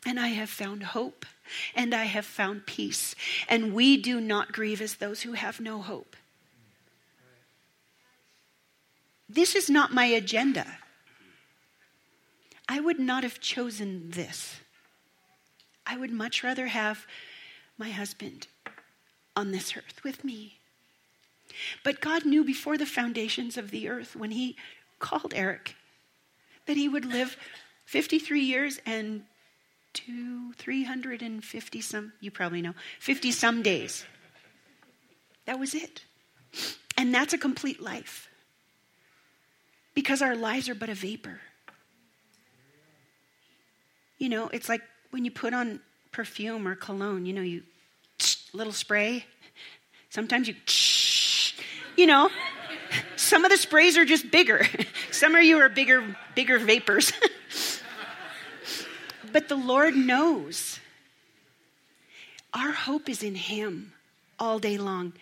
and 0.07 0.19
I 0.19 0.29
have 0.29 0.51
found 0.51 0.83
hope 0.83 1.27
and 1.75 1.95
I 1.95 2.05
have 2.05 2.25
found 2.25 2.67
peace. 2.67 3.15
And 3.49 3.75
we 3.75 3.97
do 3.97 4.21
not 4.21 4.53
grieve 4.53 4.81
as 4.81 4.95
those 4.95 5.23
who 5.23 5.33
have 5.33 5.61
no 5.61 5.83
hope. 5.83 6.17
This 9.29 9.55
is 9.55 9.69
not 9.69 9.93
my 9.93 10.07
agenda. 10.07 10.67
I 12.69 12.81
would 12.81 12.99
not 12.99 13.23
have 13.23 13.41
chosen 13.41 14.11
this. 14.11 14.61
I 15.87 15.97
would 15.97 16.11
much 16.11 16.43
rather 16.43 16.67
have 16.67 17.07
my 17.79 17.91
husband 17.91 18.49
on 19.35 19.53
this 19.53 19.77
earth 19.77 20.03
with 20.03 20.25
me. 20.25 20.59
But 21.85 22.01
God 22.01 22.25
knew 22.25 22.45
before 22.45 22.77
the 22.77 22.87
foundations 22.87 23.57
of 23.57 23.71
the 23.71 23.89
earth 23.89 24.17
when 24.17 24.33
He 24.33 24.57
called 24.99 25.33
Eric 25.35 25.77
that 26.67 26.77
he 26.77 26.89
would 26.89 27.05
live 27.05 27.37
53 27.87 28.41
years 28.41 28.81
and 28.85 29.23
two, 29.93 30.53
350 30.55 31.81
some, 31.81 32.13
you 32.21 32.31
probably 32.31 32.61
know, 32.61 32.75
50 33.01 33.33
some 33.33 33.63
days. 33.63 34.05
That 35.47 35.59
was 35.59 35.75
it. 35.75 36.05
And 36.99 37.15
that's 37.15 37.33
a 37.33 37.39
complete 37.39 37.81
life. 37.81 38.29
Because 39.97 40.21
our 40.21 40.37
lives 40.37 40.69
are 40.69 40.75
but 40.75 40.91
a 40.91 40.95
vapor. 40.95 41.41
You 44.19 44.29
know, 44.29 44.49
it's 44.49 44.69
like 44.69 44.83
when 45.11 45.25
you 45.25 45.31
put 45.31 45.55
on 45.55 45.81
perfume 46.13 46.69
or 46.69 46.75
cologne, 46.75 47.25
you 47.25 47.33
know, 47.33 47.41
you 47.41 47.63
little 48.53 48.75
spray. 48.75 49.25
Sometimes 50.11 50.49
you, 50.49 50.55
you 51.97 52.07
know, 52.07 52.29
some 53.17 53.47
of 53.47 53.51
the 53.51 53.57
sprays 53.57 53.97
are 53.97 54.05
just 54.05 54.31
bigger. 54.31 54.67
Some 55.11 55.35
of 55.35 55.43
you 55.43 55.59
are 55.59 55.71
bigger, 55.71 56.15
bigger 56.35 56.59
vapors. 56.59 57.11
but 59.33 59.49
the 59.49 59.57
Lord 59.57 59.97
knows. 59.97 60.79
Our 62.53 62.73
hope 62.73 63.09
is 63.09 63.23
in 63.23 63.35
Him 63.35 63.95
all 64.39 64.59
day 64.59 64.77
long. 64.77 65.15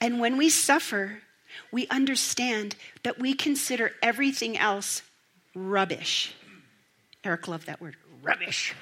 And 0.00 0.20
when 0.20 0.36
we 0.36 0.50
suffer, 0.50 1.22
we 1.70 1.86
understand 1.88 2.76
that 3.02 3.18
we 3.18 3.34
consider 3.34 3.92
everything 4.02 4.58
else 4.58 5.02
rubbish. 5.54 6.34
Eric 7.24 7.48
loved 7.48 7.66
that 7.66 7.80
word, 7.80 7.96
rubbish. 8.22 8.74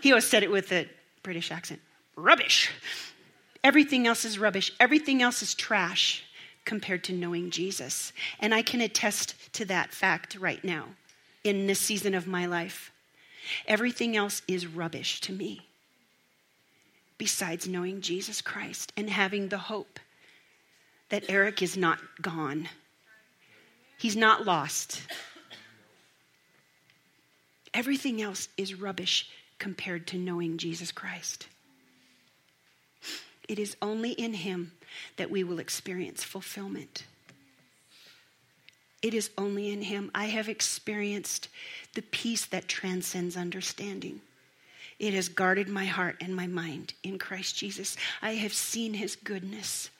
He 0.00 0.12
always 0.12 0.26
said 0.26 0.42
it 0.42 0.50
with 0.50 0.70
a 0.72 0.88
British 1.22 1.50
accent 1.50 1.80
rubbish. 2.16 2.70
Everything 3.62 4.06
else 4.06 4.24
is 4.24 4.38
rubbish. 4.38 4.72
Everything 4.78 5.22
else 5.22 5.42
is 5.42 5.54
trash 5.54 6.22
compared 6.64 7.04
to 7.04 7.12
knowing 7.12 7.50
Jesus. 7.50 8.12
And 8.40 8.54
I 8.54 8.62
can 8.62 8.80
attest 8.80 9.34
to 9.54 9.64
that 9.66 9.92
fact 9.92 10.36
right 10.36 10.62
now 10.62 10.88
in 11.42 11.66
this 11.66 11.80
season 11.80 12.14
of 12.14 12.26
my 12.26 12.46
life. 12.46 12.92
Everything 13.66 14.16
else 14.16 14.42
is 14.48 14.66
rubbish 14.66 15.20
to 15.22 15.32
me 15.32 15.66
besides 17.18 17.68
knowing 17.68 18.00
Jesus 18.00 18.40
Christ 18.40 18.92
and 18.96 19.08
having 19.08 19.48
the 19.48 19.58
hope 19.58 20.00
that 21.14 21.30
Eric 21.30 21.62
is 21.62 21.76
not 21.76 22.00
gone. 22.20 22.68
He's 23.98 24.16
not 24.16 24.44
lost. 24.44 25.00
Everything 27.72 28.20
else 28.20 28.48
is 28.56 28.74
rubbish 28.74 29.30
compared 29.60 30.08
to 30.08 30.18
knowing 30.18 30.58
Jesus 30.58 30.90
Christ. 30.90 31.46
It 33.46 33.60
is 33.60 33.76
only 33.80 34.10
in 34.10 34.34
Him 34.34 34.72
that 35.16 35.30
we 35.30 35.44
will 35.44 35.60
experience 35.60 36.24
fulfillment. 36.24 37.04
It 39.00 39.14
is 39.14 39.30
only 39.38 39.70
in 39.70 39.82
Him. 39.82 40.10
I 40.16 40.24
have 40.24 40.48
experienced 40.48 41.48
the 41.94 42.02
peace 42.02 42.44
that 42.46 42.66
transcends 42.66 43.36
understanding. 43.36 44.20
It 44.98 45.14
has 45.14 45.28
guarded 45.28 45.68
my 45.68 45.84
heart 45.84 46.16
and 46.20 46.34
my 46.34 46.48
mind 46.48 46.94
in 47.04 47.20
Christ 47.20 47.56
Jesus. 47.56 47.96
I 48.20 48.32
have 48.32 48.52
seen 48.52 48.94
His 48.94 49.14
goodness. 49.14 49.90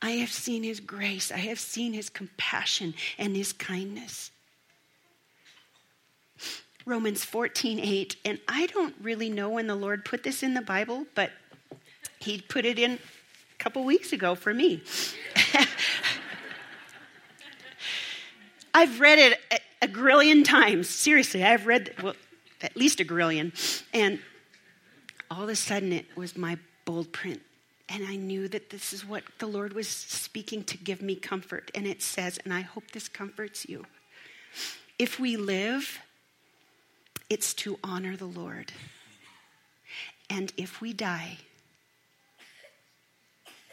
I 0.00 0.12
have 0.12 0.30
seen 0.30 0.62
His 0.62 0.80
grace. 0.80 1.32
I 1.32 1.38
have 1.38 1.58
seen 1.58 1.92
His 1.92 2.08
compassion 2.08 2.94
and 3.18 3.36
His 3.36 3.52
kindness. 3.52 4.30
Romans 6.86 7.24
14, 7.24 7.78
8. 7.80 8.16
And 8.24 8.40
I 8.48 8.66
don't 8.66 8.94
really 9.00 9.28
know 9.28 9.50
when 9.50 9.66
the 9.66 9.74
Lord 9.74 10.04
put 10.04 10.22
this 10.22 10.42
in 10.42 10.54
the 10.54 10.62
Bible, 10.62 11.06
but 11.14 11.30
he 12.18 12.40
put 12.40 12.64
it 12.64 12.78
in 12.78 12.92
a 12.92 12.98
couple 13.58 13.84
weeks 13.84 14.12
ago 14.12 14.34
for 14.34 14.54
me. 14.54 14.82
I've 18.74 19.00
read 19.00 19.18
it 19.18 19.40
a, 19.50 19.58
a 19.82 19.88
grillion 19.88 20.44
times. 20.44 20.88
Seriously, 20.88 21.44
I've 21.44 21.66
read 21.66 21.94
well, 22.02 22.14
at 22.62 22.76
least 22.76 23.00
a 23.00 23.04
grillion. 23.04 23.52
And 23.92 24.20
all 25.30 25.42
of 25.42 25.48
a 25.48 25.56
sudden, 25.56 25.92
it 25.92 26.06
was 26.16 26.36
my 26.36 26.58
bold 26.84 27.12
print. 27.12 27.42
And 27.88 28.04
I 28.06 28.16
knew 28.16 28.48
that 28.48 28.70
this 28.70 28.92
is 28.92 29.06
what 29.06 29.22
the 29.38 29.46
Lord 29.46 29.72
was 29.72 29.88
speaking 29.88 30.62
to 30.64 30.76
give 30.76 31.00
me 31.00 31.14
comfort. 31.14 31.70
And 31.74 31.86
it 31.86 32.02
says, 32.02 32.38
and 32.44 32.52
I 32.52 32.60
hope 32.60 32.90
this 32.90 33.08
comforts 33.08 33.66
you. 33.68 33.86
If 34.98 35.18
we 35.18 35.36
live, 35.36 35.98
it's 37.30 37.54
to 37.54 37.78
honor 37.82 38.16
the 38.16 38.26
Lord. 38.26 38.72
And 40.28 40.52
if 40.56 40.80
we 40.80 40.92
die, 40.92 41.38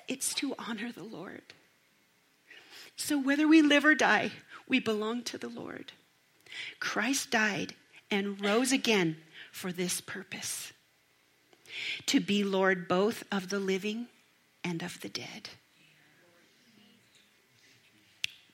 it's 0.08 0.34
to 0.36 0.56
honor 0.58 0.92
the 0.92 1.04
Lord. 1.04 1.42
So 2.96 3.18
whether 3.18 3.48
we 3.48 3.62
live 3.62 3.84
or 3.84 3.96
die, 3.96 4.32
we 4.68 4.80
belong 4.80 5.24
to 5.24 5.38
the 5.38 5.50
Lord. 5.50 5.92
Christ 6.80 7.32
died 7.32 7.74
and 8.10 8.40
rose 8.42 8.72
again 8.72 9.18
for 9.52 9.72
this 9.74 10.00
purpose 10.00 10.72
to 12.08 12.20
be 12.20 12.44
Lord 12.44 12.88
both 12.88 13.24
of 13.32 13.50
the 13.50 13.60
living 13.60 14.08
and 14.64 14.82
of 14.82 15.00
the 15.02 15.10
dead. 15.10 15.50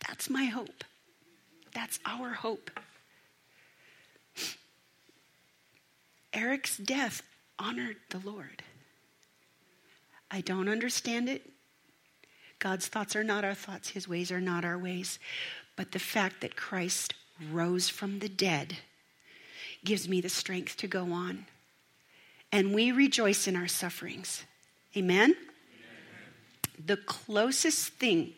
That's 0.08 0.30
my 0.30 0.46
hope. 0.46 0.84
That's 1.74 2.00
our 2.06 2.30
hope. 2.32 2.72
Eric's 6.34 6.78
death 6.78 7.22
honored 7.60 7.98
the 8.10 8.20
Lord. 8.20 8.64
I 10.30 10.42
don't 10.42 10.70
understand 10.70 11.28
it. 11.30 11.50
God's 12.60 12.88
thoughts 12.88 13.16
are 13.16 13.24
not 13.24 13.44
our 13.44 13.54
thoughts, 13.54 13.90
His 13.90 14.08
ways 14.08 14.32
are 14.32 14.42
not 14.42 14.64
our 14.64 14.78
ways. 14.78 15.20
But 15.76 15.92
the 15.92 16.00
fact 16.00 16.42
that 16.42 16.56
Christ 16.56 17.14
rose 17.52 17.90
from 17.90 18.20
the 18.20 18.30
dead 18.30 18.78
gives 19.84 20.08
me 20.08 20.22
the 20.22 20.30
strength 20.30 20.78
to 20.78 20.88
go 20.88 21.12
on. 21.12 21.48
And 22.52 22.74
we 22.74 22.92
rejoice 22.92 23.48
in 23.48 23.56
our 23.56 23.68
sufferings. 23.68 24.44
Amen? 24.96 25.32
Amen? 25.32 25.36
The 26.86 26.98
closest 26.98 27.94
thing 27.94 28.34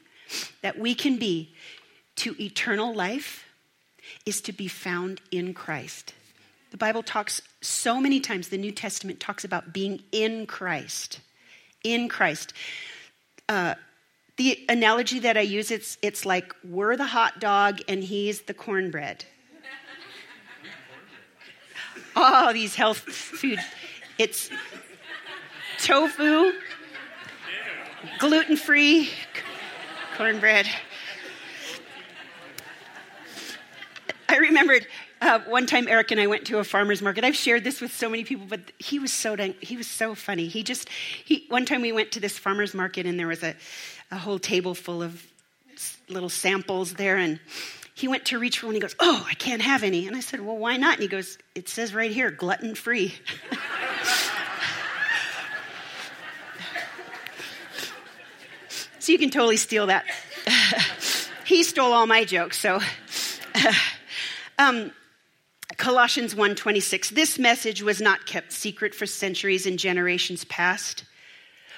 that 0.62 0.78
we 0.78 0.96
can 0.96 1.18
be 1.18 1.54
to 2.18 2.36
eternal 2.42 2.94
life 2.94 3.46
is 4.26 4.42
to 4.42 4.54
be 4.54 4.68
found 4.68 5.22
in 5.32 5.54
Christ. 5.54 6.14
The 6.72 6.78
Bible 6.78 7.04
talks 7.04 7.42
so 7.62 8.00
many 8.00 8.20
times, 8.20 8.50
the 8.50 8.58
New 8.58 8.72
Testament 8.72 9.20
talks 9.20 9.44
about 9.44 9.74
being 9.74 10.04
in 10.12 10.46
Christ. 10.46 11.20
In 11.84 12.10
Christ. 12.10 12.54
Uh, 13.48 13.76
the 14.38 14.60
analogy 14.68 15.20
that 15.20 15.38
I 15.38 15.42
use, 15.42 15.70
it's, 15.70 15.98
it's 16.02 16.26
like 16.26 16.54
we're 16.64 16.98
the 16.98 17.06
hot 17.06 17.40
dog 17.40 17.82
and 17.88 18.04
he's 18.04 18.42
the 18.42 18.54
cornbread. 18.54 19.26
oh, 22.16 22.52
these 22.54 22.76
health 22.76 23.00
food. 23.00 23.60
It's 24.20 24.52
tofu, 25.80 26.54
gluten 28.20 28.58
free 28.58 29.10
cornbread. 30.16 30.68
I 34.30 34.38
remembered 34.38 34.86
uh, 35.20 35.40
one 35.48 35.66
time 35.66 35.88
Eric 35.88 36.12
and 36.12 36.20
I 36.22 36.28
went 36.28 36.46
to 36.48 36.60
a 36.60 36.64
farmer's 36.64 37.02
market. 37.02 37.24
I've 37.24 37.36
shared 37.36 37.64
this 37.64 37.82
with 37.82 37.92
so 37.92 38.08
many 38.08 38.24
people, 38.24 38.46
but 38.48 38.72
he 38.78 39.00
was 39.00 39.12
so 39.12 39.36
dang, 39.36 39.56
he 39.62 39.78
was 39.78 39.88
so 39.88 40.14
funny. 40.14 40.48
He 40.48 40.62
just 40.62 40.90
he 41.26 41.46
one 41.50 41.66
time 41.66 41.82
we 41.82 41.92
went 41.92 42.12
to 42.12 42.20
this 42.20 42.38
farmer's 42.38 42.76
market 42.76 43.08
and 43.08 43.20
there 43.20 43.28
was 43.28 43.42
a, 43.42 43.56
a 44.12 44.18
whole 44.18 44.38
table 44.38 44.76
full 44.76 45.02
of 45.02 45.26
little 46.08 46.30
samples 46.30 46.94
there 46.94 47.18
and 47.18 47.40
he 47.96 48.08
went 48.08 48.26
to 48.26 48.40
reach 48.40 48.60
for 48.60 48.68
one. 48.68 48.76
He 48.76 48.82
goes, 48.82 48.96
"Oh, 49.00 49.26
I 49.30 49.34
can't 49.36 49.62
have 49.62 49.84
any." 49.84 50.08
And 50.08 50.16
I 50.16 50.20
said, 50.20 50.42
"Well, 50.42 50.58
why 50.58 50.78
not?" 50.78 50.94
And 50.94 51.04
he 51.04 51.08
goes, 51.08 51.38
"It 51.56 51.70
says 51.70 51.94
right 51.94 52.12
here, 52.12 52.32
gluten 52.32 52.76
free." 52.76 53.14
so 59.04 59.12
you 59.12 59.18
can 59.18 59.30
totally 59.30 59.58
steal 59.58 59.88
that. 59.88 60.06
he 61.46 61.64
stole 61.64 61.92
all 61.92 62.08
my 62.08 62.24
jokes, 62.24 62.58
so. 62.58 62.80
um, 64.58 64.92
Colossians 65.76 66.34
1:26 66.34 67.10
This 67.10 67.38
message 67.38 67.82
was 67.82 68.00
not 68.00 68.26
kept 68.26 68.54
secret 68.54 68.96
for 68.96 69.06
centuries 69.06 69.66
and 69.66 69.78
generations 69.78 70.46
past, 70.46 71.04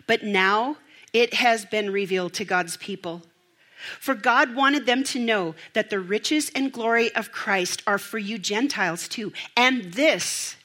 but 0.06 0.24
now 0.24 0.78
it 1.14 1.34
has 1.34 1.66
been 1.66 1.92
revealed 1.92 2.34
to 2.34 2.46
God's 2.46 2.78
people. 2.78 3.24
For 4.00 4.14
God 4.14 4.56
wanted 4.56 4.86
them 4.86 5.04
to 5.06 5.20
know 5.20 5.56
that 5.74 5.90
the 5.90 6.00
riches 6.00 6.52
and 6.54 6.72
glory 6.72 7.14
of 7.16 7.32
Christ 7.32 7.82
are 7.88 7.98
for 7.98 8.20
you 8.20 8.38
Gentiles 8.38 9.08
too, 9.08 9.34
and 9.58 9.94
this 9.94 10.56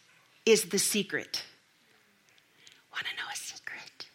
is 0.44 0.66
the 0.66 0.78
secret. 0.78 1.42
Want 2.92 3.06
to 3.06 3.16
know 3.16 3.28
a 3.32 3.36
secret? 3.36 4.10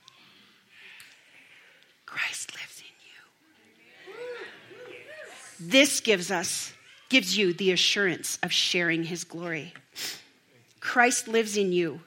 Christ 2.06 2.54
lives 2.54 2.80
in 2.80 2.96
you. 3.04 3.22
This 5.60 6.00
gives 6.00 6.32
us 6.32 6.74
gives 7.10 7.38
you 7.38 7.54
the 7.54 7.72
assurance 7.72 8.40
of 8.42 8.52
sharing 8.52 9.04
his 9.04 9.24
glory. 9.24 9.74
Christ 10.80 11.28
lives 11.28 11.56
in 11.56 11.72
you. 11.72 12.02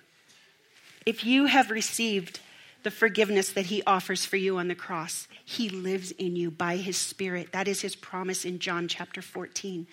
If 1.07 1.25
you 1.25 1.47
have 1.47 1.71
received 1.71 2.41
the 2.83 2.91
forgiveness 2.91 3.51
that 3.53 3.67
he 3.67 3.83
offers 3.85 4.25
for 4.25 4.37
you 4.37 4.59
on 4.59 4.69
the 4.69 4.75
cross, 4.75 5.27
he 5.45 5.69
lives 5.69 6.11
in 6.13 6.37
you 6.37 6.51
by 6.51 6.77
his 6.77 6.97
spirit. 6.97 7.53
That 7.53 7.69
is 7.69 7.81
his 7.81 7.97
promise 7.97 8.45
in 8.45 8.59
John 8.59 8.89
chapter 8.89 9.23
14 9.23 9.87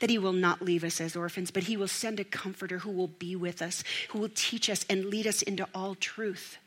that 0.00 0.10
he 0.10 0.18
will 0.18 0.32
not 0.32 0.62
leave 0.62 0.84
us 0.84 1.00
as 1.00 1.16
orphans, 1.16 1.50
but 1.50 1.64
he 1.64 1.76
will 1.76 1.88
send 1.88 2.20
a 2.20 2.24
comforter 2.24 2.78
who 2.78 2.90
will 2.90 3.08
be 3.08 3.36
with 3.36 3.60
us, 3.60 3.82
who 4.10 4.18
will 4.18 4.30
teach 4.34 4.70
us 4.70 4.86
and 4.88 5.06
lead 5.06 5.26
us 5.26 5.42
into 5.42 5.66
all 5.74 5.94
truth. 5.94 6.58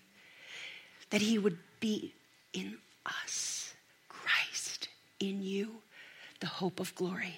That 1.09 1.21
he 1.21 1.37
would 1.37 1.57
be 1.79 2.13
in 2.53 2.77
us, 3.05 3.73
Christ 4.09 4.89
in 5.19 5.41
you, 5.41 5.82
the 6.43 6.49
hope 6.49 6.81
of 6.81 6.93
glory. 6.95 7.37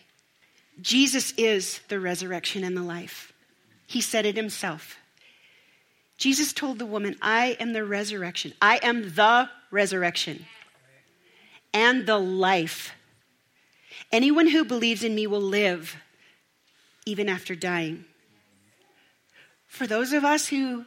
Jesus 0.82 1.32
is 1.38 1.80
the 1.90 2.00
resurrection 2.00 2.64
and 2.64 2.76
the 2.76 2.82
life. 2.82 3.32
He 3.86 4.02
said 4.02 4.26
it 4.26 4.36
himself. 4.36 4.98
Jesus 6.18 6.52
told 6.52 6.80
the 6.80 6.88
woman, 6.88 7.16
I 7.22 7.56
am 7.60 7.74
the 7.74 7.86
resurrection. 7.86 8.54
I 8.60 8.80
am 8.82 9.14
the 9.14 9.48
resurrection 9.70 10.48
and 11.72 12.08
the 12.08 12.18
life. 12.18 12.96
Anyone 14.12 14.48
who 14.48 14.66
believes 14.66 15.04
in 15.04 15.14
me 15.14 15.28
will 15.28 15.40
live 15.40 15.98
even 17.06 17.30
after 17.30 17.54
dying. 17.54 18.06
For 19.68 19.86
those 19.86 20.14
of 20.14 20.26
us 20.26 20.48
who 20.48 20.84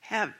have 0.00 0.34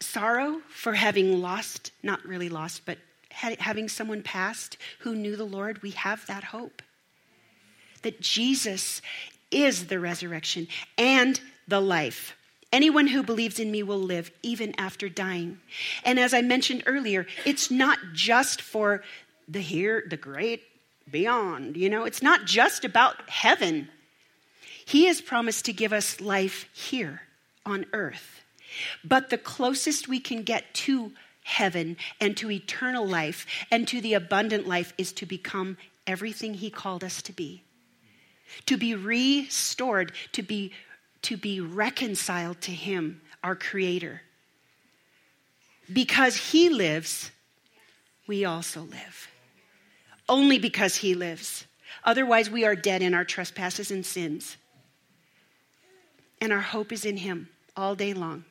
sorrow 0.00 0.62
for 0.70 0.94
having 0.94 1.42
lost, 1.42 1.92
not 2.02 2.24
really 2.24 2.48
lost, 2.48 2.86
but 2.86 2.96
having 3.34 3.88
someone 3.88 4.22
passed 4.22 4.76
who 5.00 5.14
knew 5.14 5.36
the 5.36 5.44
Lord, 5.44 5.82
we 5.82 5.90
have 5.90 6.26
that 6.26 6.44
hope 6.44 6.82
that 8.02 8.20
Jesus 8.20 9.02
is 9.50 9.86
the 9.86 9.98
resurrection 9.98 10.68
and 10.96 11.40
the 11.66 11.80
life. 11.80 12.36
Anyone 12.72 13.06
who 13.06 13.22
believes 13.22 13.58
in 13.58 13.70
me 13.70 13.82
will 13.82 14.00
live 14.00 14.30
even 14.42 14.74
after 14.78 15.08
dying. 15.08 15.58
And 16.04 16.18
as 16.18 16.34
I 16.34 16.42
mentioned 16.42 16.84
earlier, 16.86 17.26
it's 17.44 17.70
not 17.70 17.98
just 18.12 18.60
for 18.60 19.02
the 19.48 19.60
here, 19.60 20.04
the 20.08 20.16
great 20.16 20.62
beyond, 21.10 21.76
you 21.76 21.88
know, 21.88 22.04
it's 22.04 22.22
not 22.22 22.46
just 22.46 22.84
about 22.84 23.28
heaven. 23.28 23.88
He 24.84 25.06
has 25.06 25.20
promised 25.20 25.66
to 25.66 25.72
give 25.72 25.92
us 25.92 26.20
life 26.20 26.68
here 26.72 27.22
on 27.64 27.86
earth. 27.92 28.42
But 29.04 29.30
the 29.30 29.38
closest 29.38 30.08
we 30.08 30.18
can 30.18 30.42
get 30.42 30.74
to 30.74 31.12
heaven 31.44 31.96
and 32.20 32.36
to 32.36 32.50
eternal 32.50 33.06
life 33.06 33.46
and 33.70 33.86
to 33.86 34.00
the 34.00 34.14
abundant 34.14 34.66
life 34.66 34.92
is 34.98 35.12
to 35.12 35.26
become 35.26 35.76
everything 36.06 36.54
He 36.54 36.68
called 36.68 37.04
us 37.04 37.22
to 37.22 37.32
be 37.32 37.64
to 38.66 38.76
be 38.76 38.94
restored, 38.94 40.12
to 40.32 40.42
be, 40.42 40.72
to 41.22 41.36
be 41.36 41.60
reconciled 41.60 42.60
to 42.62 42.70
Him, 42.70 43.20
our 43.42 43.54
Creator. 43.54 44.22
Because 45.92 46.36
He 46.36 46.68
lives, 46.68 47.30
we 48.26 48.44
also 48.44 48.82
live. 48.82 49.28
Only 50.28 50.58
because 50.58 50.96
He 50.96 51.14
lives. 51.14 51.66
Otherwise, 52.04 52.50
we 52.50 52.64
are 52.64 52.76
dead 52.76 53.02
in 53.02 53.14
our 53.14 53.24
trespasses 53.24 53.90
and 53.90 54.04
sins. 54.04 54.56
And 56.40 56.52
our 56.52 56.60
hope 56.60 56.92
is 56.92 57.04
in 57.04 57.16
Him 57.16 57.48
all 57.76 57.94
day 57.94 58.14
long. 58.14 58.44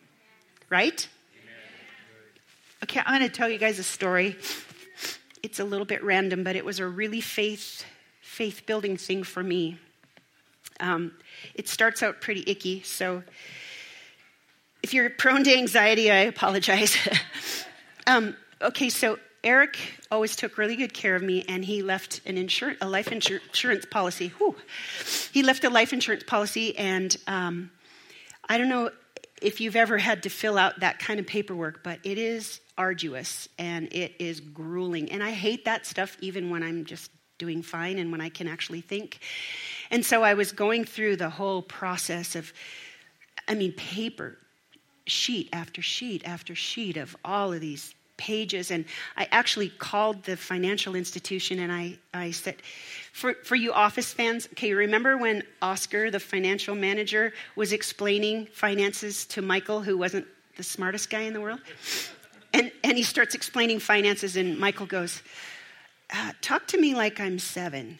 Right? 0.70 1.08
Okay, 2.84 3.00
I'm 3.06 3.18
going 3.18 3.32
to 3.32 3.34
tell 3.34 3.48
you 3.48 3.58
guys 3.58 3.80
a 3.80 3.84
story. 3.84 4.36
It's 5.42 5.62
a 5.62 5.64
little 5.64 5.86
bit 5.86 6.04
random, 6.04 6.44
but 6.44 6.58
it 6.58 6.66
was 6.66 6.80
a 6.80 6.86
really 6.86 7.22
faith 7.22 7.86
faith 8.20 8.66
building 8.66 8.98
thing 8.98 9.24
for 9.24 9.42
me. 9.42 9.78
Um, 10.82 11.14
it 11.56 11.70
starts 11.70 12.04
out 12.04 12.20
pretty 12.20 12.44
icky. 12.46 12.82
So, 12.84 13.24
if 14.82 14.94
you're 14.94 15.10
prone 15.10 15.46
to 15.46 15.56
anxiety, 15.56 16.12
I 16.12 16.24
apologize. 16.24 16.98
um, 18.08 18.36
okay, 18.62 18.90
so 18.90 19.18
Eric 19.46 19.78
always 20.12 20.36
took 20.36 20.58
really 20.58 20.76
good 20.76 20.94
care 20.94 21.16
of 21.16 21.24
me, 21.24 21.46
and 21.48 21.64
he 21.64 21.84
left 21.84 22.20
an 22.26 22.36
insur- 22.36 22.76
a 22.82 22.90
life 22.90 23.12
insur- 23.12 23.40
insurance 23.48 23.86
policy. 23.86 24.34
Whew. 24.40 24.58
He 25.32 25.42
left 25.42 25.64
a 25.64 25.70
life 25.70 25.94
insurance 25.94 26.26
policy, 26.26 26.78
and 26.78 27.16
um, 27.28 27.72
I 28.50 28.58
don't 28.58 28.68
know 28.68 28.92
if 29.42 29.62
you've 29.62 29.78
ever 29.78 29.98
had 29.98 30.24
to 30.24 30.30
fill 30.30 30.58
out 30.58 30.82
that 30.82 31.00
kind 31.00 31.22
of 31.22 31.28
paperwork, 31.28 31.82
but 31.82 32.00
it 32.04 32.18
is 32.18 32.60
arduous 32.78 33.48
and 33.58 33.92
it 33.94 34.14
is 34.20 34.40
grueling. 34.40 35.12
And 35.12 35.24
I 35.24 35.32
hate 35.32 35.66
that 35.66 35.86
stuff 35.86 36.18
even 36.22 36.50
when 36.50 36.64
I'm 36.64 36.86
just 36.86 37.12
doing 37.38 37.62
fine 37.62 37.98
and 37.98 38.12
when 38.12 38.22
I 38.22 38.30
can 38.30 38.48
actually 38.48 38.82
think. 38.82 39.20
And 39.92 40.06
so 40.06 40.24
I 40.24 40.34
was 40.34 40.52
going 40.52 40.86
through 40.86 41.18
the 41.18 41.30
whole 41.30 41.62
process 41.62 42.36
of, 42.36 42.54
I 43.48 43.56
mean, 43.56 43.74
paper, 43.74 44.38
sheet 45.06 45.50
after 45.52 45.82
sheet 45.82 46.24
after 46.26 46.56
sheet 46.56 46.98
of 46.98 47.16
all 47.26 47.52
of 47.52 47.60
these 47.60 47.94
pages. 48.16 48.72
And 48.72 48.86
I 49.18 49.28
actually 49.32 49.70
called 49.70 50.24
the 50.24 50.38
financial 50.38 50.96
institution 50.96 51.60
and 51.60 51.72
I, 51.72 51.98
I 52.14 52.32
said, 52.32 52.56
for, 53.12 53.34
for 53.44 53.56
you 53.56 53.74
office 53.74 54.14
fans, 54.14 54.48
okay, 54.54 54.74
remember 54.74 55.18
when 55.18 55.44
Oscar, 55.62 56.10
the 56.10 56.20
financial 56.20 56.76
manager, 56.76 57.34
was 57.56 57.74
explaining 57.74 58.46
finances 58.48 59.26
to 59.28 59.42
Michael, 59.42 59.82
who 59.82 59.98
wasn't 59.98 60.26
the 60.56 60.64
smartest 60.64 61.10
guy 61.10 61.22
in 61.22 61.34
the 61.34 61.42
world? 61.42 61.60
And, 62.54 62.72
and 62.84 62.98
he 62.98 63.04
starts 63.04 63.34
explaining 63.34 63.80
finances, 63.80 64.38
and 64.38 64.60
Michael 64.60 64.86
goes, 64.86 65.22
uh, 66.14 66.34
Talk 66.42 66.68
to 66.68 66.78
me 66.78 66.94
like 66.94 67.20
I'm 67.20 67.40
seven. 67.40 67.98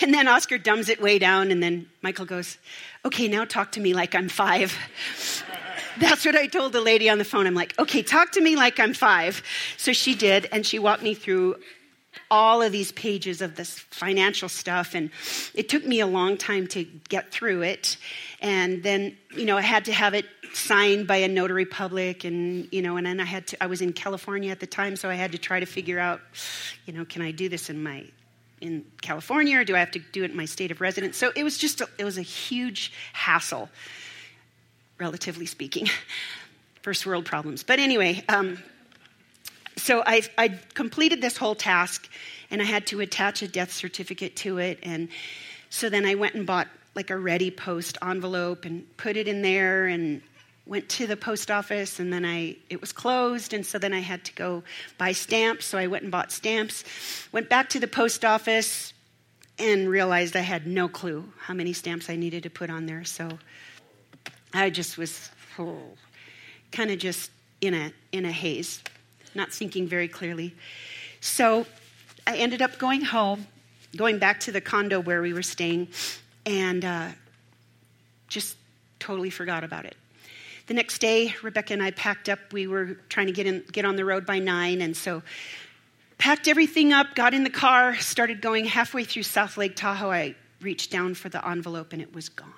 And 0.00 0.14
then 0.14 0.26
Oscar 0.26 0.58
dumbs 0.58 0.88
it 0.88 1.02
way 1.02 1.18
down, 1.18 1.50
and 1.50 1.62
then 1.62 1.86
Michael 2.00 2.24
goes, 2.24 2.56
Okay, 3.04 3.28
now 3.28 3.44
talk 3.44 3.72
to 3.72 3.80
me 3.80 3.94
like 3.94 4.14
I'm 4.14 4.28
five. 4.28 4.76
That's 5.98 6.24
what 6.24 6.34
I 6.34 6.46
told 6.46 6.72
the 6.72 6.80
lady 6.80 7.10
on 7.10 7.18
the 7.18 7.24
phone. 7.24 7.46
I'm 7.46 7.54
like, 7.54 7.78
Okay, 7.78 8.02
talk 8.02 8.32
to 8.32 8.40
me 8.40 8.56
like 8.56 8.80
I'm 8.80 8.94
five. 8.94 9.42
So 9.76 9.92
she 9.92 10.14
did, 10.14 10.48
and 10.50 10.64
she 10.64 10.78
walked 10.78 11.02
me 11.02 11.14
through 11.14 11.56
all 12.30 12.62
of 12.62 12.72
these 12.72 12.92
pages 12.92 13.42
of 13.42 13.56
this 13.56 13.78
financial 13.78 14.48
stuff 14.48 14.94
and 14.94 15.10
it 15.54 15.68
took 15.68 15.84
me 15.84 16.00
a 16.00 16.06
long 16.06 16.36
time 16.36 16.66
to 16.66 16.84
get 17.08 17.30
through 17.30 17.62
it 17.62 17.96
and 18.40 18.82
then 18.82 19.16
you 19.34 19.44
know 19.44 19.56
i 19.56 19.62
had 19.62 19.84
to 19.84 19.92
have 19.92 20.14
it 20.14 20.26
signed 20.54 21.06
by 21.06 21.16
a 21.16 21.28
notary 21.28 21.64
public 21.64 22.24
and 22.24 22.68
you 22.72 22.82
know 22.82 22.96
and 22.96 23.06
then 23.06 23.20
i 23.20 23.24
had 23.24 23.46
to 23.46 23.62
i 23.62 23.66
was 23.66 23.80
in 23.80 23.92
california 23.92 24.50
at 24.50 24.60
the 24.60 24.66
time 24.66 24.96
so 24.96 25.08
i 25.08 25.14
had 25.14 25.32
to 25.32 25.38
try 25.38 25.60
to 25.60 25.66
figure 25.66 25.98
out 25.98 26.20
you 26.86 26.92
know 26.92 27.04
can 27.04 27.22
i 27.22 27.30
do 27.30 27.48
this 27.48 27.70
in 27.70 27.82
my 27.82 28.04
in 28.62 28.84
California 29.00 29.58
or 29.58 29.64
do 29.64 29.74
I 29.74 29.80
have 29.80 29.90
to 29.90 29.98
do 29.98 30.22
it 30.22 30.30
in 30.30 30.36
my 30.36 30.44
state 30.44 30.70
of 30.70 30.80
residence? 30.80 31.16
So 31.16 31.32
it 31.34 31.42
was 31.42 31.58
just, 31.58 31.80
a, 31.80 31.88
it 31.98 32.04
was 32.04 32.16
a 32.16 32.22
huge 32.22 32.92
hassle, 33.12 33.68
relatively 34.98 35.46
speaking. 35.46 35.88
First 36.82 37.04
world 37.04 37.24
problems. 37.24 37.64
But 37.64 37.80
anyway, 37.80 38.24
um, 38.28 38.62
so 39.76 40.02
I, 40.06 40.22
I 40.38 40.60
completed 40.74 41.20
this 41.20 41.36
whole 41.36 41.56
task 41.56 42.08
and 42.50 42.62
I 42.62 42.64
had 42.64 42.86
to 42.88 43.00
attach 43.00 43.42
a 43.42 43.48
death 43.48 43.72
certificate 43.72 44.36
to 44.36 44.58
it. 44.58 44.78
And 44.82 45.08
so 45.68 45.90
then 45.90 46.06
I 46.06 46.14
went 46.14 46.34
and 46.34 46.46
bought 46.46 46.68
like 46.94 47.10
a 47.10 47.16
ready 47.16 47.50
post 47.50 47.98
envelope 48.02 48.64
and 48.64 48.84
put 48.96 49.16
it 49.16 49.26
in 49.26 49.42
there 49.42 49.86
and 49.86 50.22
went 50.64 50.88
to 50.88 51.06
the 51.06 51.16
post 51.16 51.50
office 51.50 51.98
and 51.98 52.12
then 52.12 52.24
I 52.24 52.56
it 52.70 52.80
was 52.80 52.92
closed 52.92 53.52
and 53.52 53.66
so 53.66 53.78
then 53.78 53.92
I 53.92 53.98
had 53.98 54.24
to 54.24 54.32
go 54.34 54.62
buy 54.96 55.12
stamps 55.12 55.66
so 55.66 55.78
I 55.78 55.86
went 55.86 56.04
and 56.04 56.12
bought 56.12 56.30
stamps. 56.30 56.84
Went 57.32 57.48
back 57.48 57.68
to 57.70 57.80
the 57.80 57.88
post 57.88 58.24
office 58.24 58.92
and 59.58 59.88
realized 59.88 60.36
I 60.36 60.40
had 60.40 60.66
no 60.66 60.88
clue 60.88 61.32
how 61.38 61.54
many 61.54 61.72
stamps 61.72 62.08
I 62.08 62.16
needed 62.16 62.44
to 62.44 62.50
put 62.50 62.70
on 62.70 62.86
there 62.86 63.04
so 63.04 63.28
I 64.54 64.70
just 64.70 64.98
was 64.98 65.30
oh, 65.58 65.78
kind 66.70 66.90
of 66.90 66.98
just 66.98 67.30
in 67.60 67.74
a 67.74 67.92
in 68.12 68.24
a 68.24 68.32
haze 68.32 68.82
not 69.34 69.50
thinking 69.50 69.88
very 69.88 70.08
clearly. 70.08 70.54
So 71.20 71.66
I 72.26 72.36
ended 72.36 72.60
up 72.60 72.78
going 72.78 73.00
home 73.00 73.46
going 73.96 74.18
back 74.18 74.40
to 74.40 74.52
the 74.52 74.60
condo 74.60 75.00
where 75.00 75.22
we 75.22 75.32
were 75.32 75.42
staying 75.42 75.88
and 76.46 76.84
uh, 76.84 77.08
just 78.28 78.56
totally 78.98 79.30
forgot 79.30 79.64
about 79.64 79.84
it 79.84 79.96
the 80.66 80.74
next 80.74 81.00
day, 81.00 81.34
Rebecca 81.42 81.72
and 81.72 81.82
I 81.82 81.90
packed 81.90 82.28
up. 82.28 82.38
We 82.52 82.66
were 82.66 82.96
trying 83.08 83.26
to 83.26 83.32
get, 83.32 83.46
in, 83.46 83.64
get 83.72 83.84
on 83.84 83.96
the 83.96 84.04
road 84.04 84.26
by 84.26 84.38
nine, 84.38 84.80
and 84.80 84.96
so 84.96 85.22
packed 86.18 86.48
everything 86.48 86.92
up, 86.92 87.14
got 87.14 87.34
in 87.34 87.44
the 87.44 87.50
car, 87.50 87.96
started 87.96 88.40
going 88.40 88.64
halfway 88.64 89.04
through 89.04 89.24
South 89.24 89.56
Lake 89.56 89.74
Tahoe. 89.76 90.10
I 90.10 90.36
reached 90.60 90.90
down 90.90 91.14
for 91.14 91.28
the 91.28 91.46
envelope, 91.46 91.92
and 91.92 92.00
it 92.00 92.14
was 92.14 92.28
gone. 92.28 92.48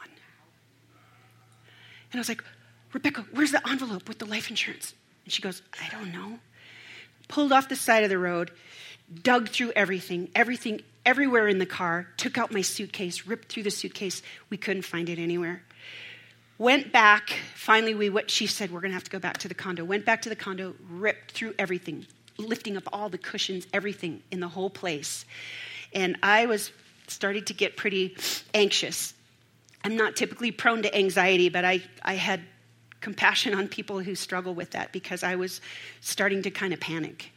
And 2.13 2.19
I 2.19 2.21
was 2.21 2.29
like, 2.29 2.45
Rebecca, 2.93 3.25
where's 3.33 3.51
the 3.51 3.69
envelope 3.69 4.09
with 4.09 4.19
the 4.19 4.27
life 4.27 4.51
insurance? 4.51 4.95
And 5.25 5.33
she 5.33 5.43
goes, 5.43 5.63
I 5.83 5.89
don't 5.91 6.13
know. 6.13 6.39
Pulled 7.27 7.53
off 7.53 7.69
the 7.69 7.77
side 7.77 8.05
of 8.05 8.11
the 8.11 8.19
road, 8.19 8.53
dug 9.23 9.49
through 9.49 9.73
everything, 9.73 10.29
everything, 10.35 10.83
everywhere 11.05 11.49
in 11.49 11.59
the 11.59 11.67
car, 11.67 12.07
took 12.17 12.39
out 12.39 12.53
my 12.53 12.61
suitcase, 12.61 13.27
ripped 13.27 13.51
through 13.51 13.65
the 13.65 13.71
suitcase. 13.71 14.23
We 14.51 14.59
couldn't 14.59 14.83
find 14.83 15.09
it 15.09 15.19
anywhere. 15.19 15.65
Went 16.59 16.93
back, 16.93 17.31
finally, 17.55 17.95
we, 17.95 18.11
what 18.11 18.31
she 18.31 18.47
said, 18.47 18.71
we're 18.71 18.81
going 18.81 18.93
to 18.93 18.95
have 18.95 19.05
to 19.05 19.11
go 19.11 19.19
back 19.19 19.39
to 19.39 19.49
the 19.49 19.55
condo. 19.55 19.85
Went 19.85 20.05
back 20.05 20.23
to 20.23 20.29
the 20.29 20.37
condo, 20.37 20.75
ripped 20.89 21.33
through 21.33 21.55
everything, 21.59 22.07
lifting 22.39 22.77
up 22.77 22.85
all 22.93 23.09
the 23.09 23.19
cushions, 23.19 23.67
everything 23.73 24.23
in 24.31 24.39
the 24.39 24.49
whole 24.49 24.71
place. 24.71 25.25
And 25.93 26.17
I 26.23 26.47
was 26.47 26.71
starting 27.09 27.45
to 27.47 27.55
get 27.55 27.77
pretty 27.77 28.17
anxious. 28.55 29.15
I'm 29.83 29.97
not 29.97 30.15
typically 30.15 30.53
prone 30.53 30.83
to 30.83 30.97
anxiety, 30.97 31.49
but 31.49 31.65
I, 31.65 31.83
I 32.03 32.15
had 32.15 32.41
compassion 33.01 33.53
on 33.53 33.69
people 33.69 33.99
who 33.99 34.15
struggle 34.15 34.55
with 34.55 34.71
that 34.71 34.93
because 34.93 35.23
I 35.23 35.35
was 35.35 35.61
starting 36.01 36.43
to 36.43 36.51
kind 36.51 36.73
of 36.73 36.81
panic. 36.81 37.33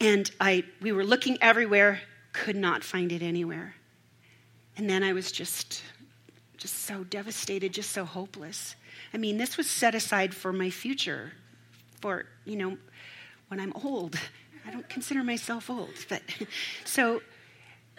And 0.00 0.28
I, 0.40 0.64
we 0.80 0.90
were 0.90 1.04
looking 1.04 1.38
everywhere, 1.40 2.00
could 2.32 2.56
not 2.56 2.82
find 2.82 3.12
it 3.12 3.22
anywhere. 3.22 3.74
And 4.76 4.90
then 4.90 5.02
I 5.02 5.12
was 5.12 5.30
just 5.30 5.82
just 6.62 6.84
so 6.84 7.02
devastated, 7.02 7.72
just 7.72 7.90
so 7.90 8.04
hopeless. 8.04 8.76
I 9.12 9.16
mean, 9.16 9.36
this 9.36 9.56
was 9.56 9.68
set 9.68 9.96
aside 9.96 10.32
for 10.32 10.52
my 10.52 10.70
future, 10.70 11.32
for, 12.00 12.26
you 12.44 12.54
know, 12.54 12.78
when 13.48 13.58
I'm 13.58 13.72
old. 13.84 14.16
I 14.64 14.70
don't 14.70 14.88
consider 14.88 15.24
myself 15.24 15.68
old, 15.68 15.90
but 16.08 16.22
so 16.84 17.20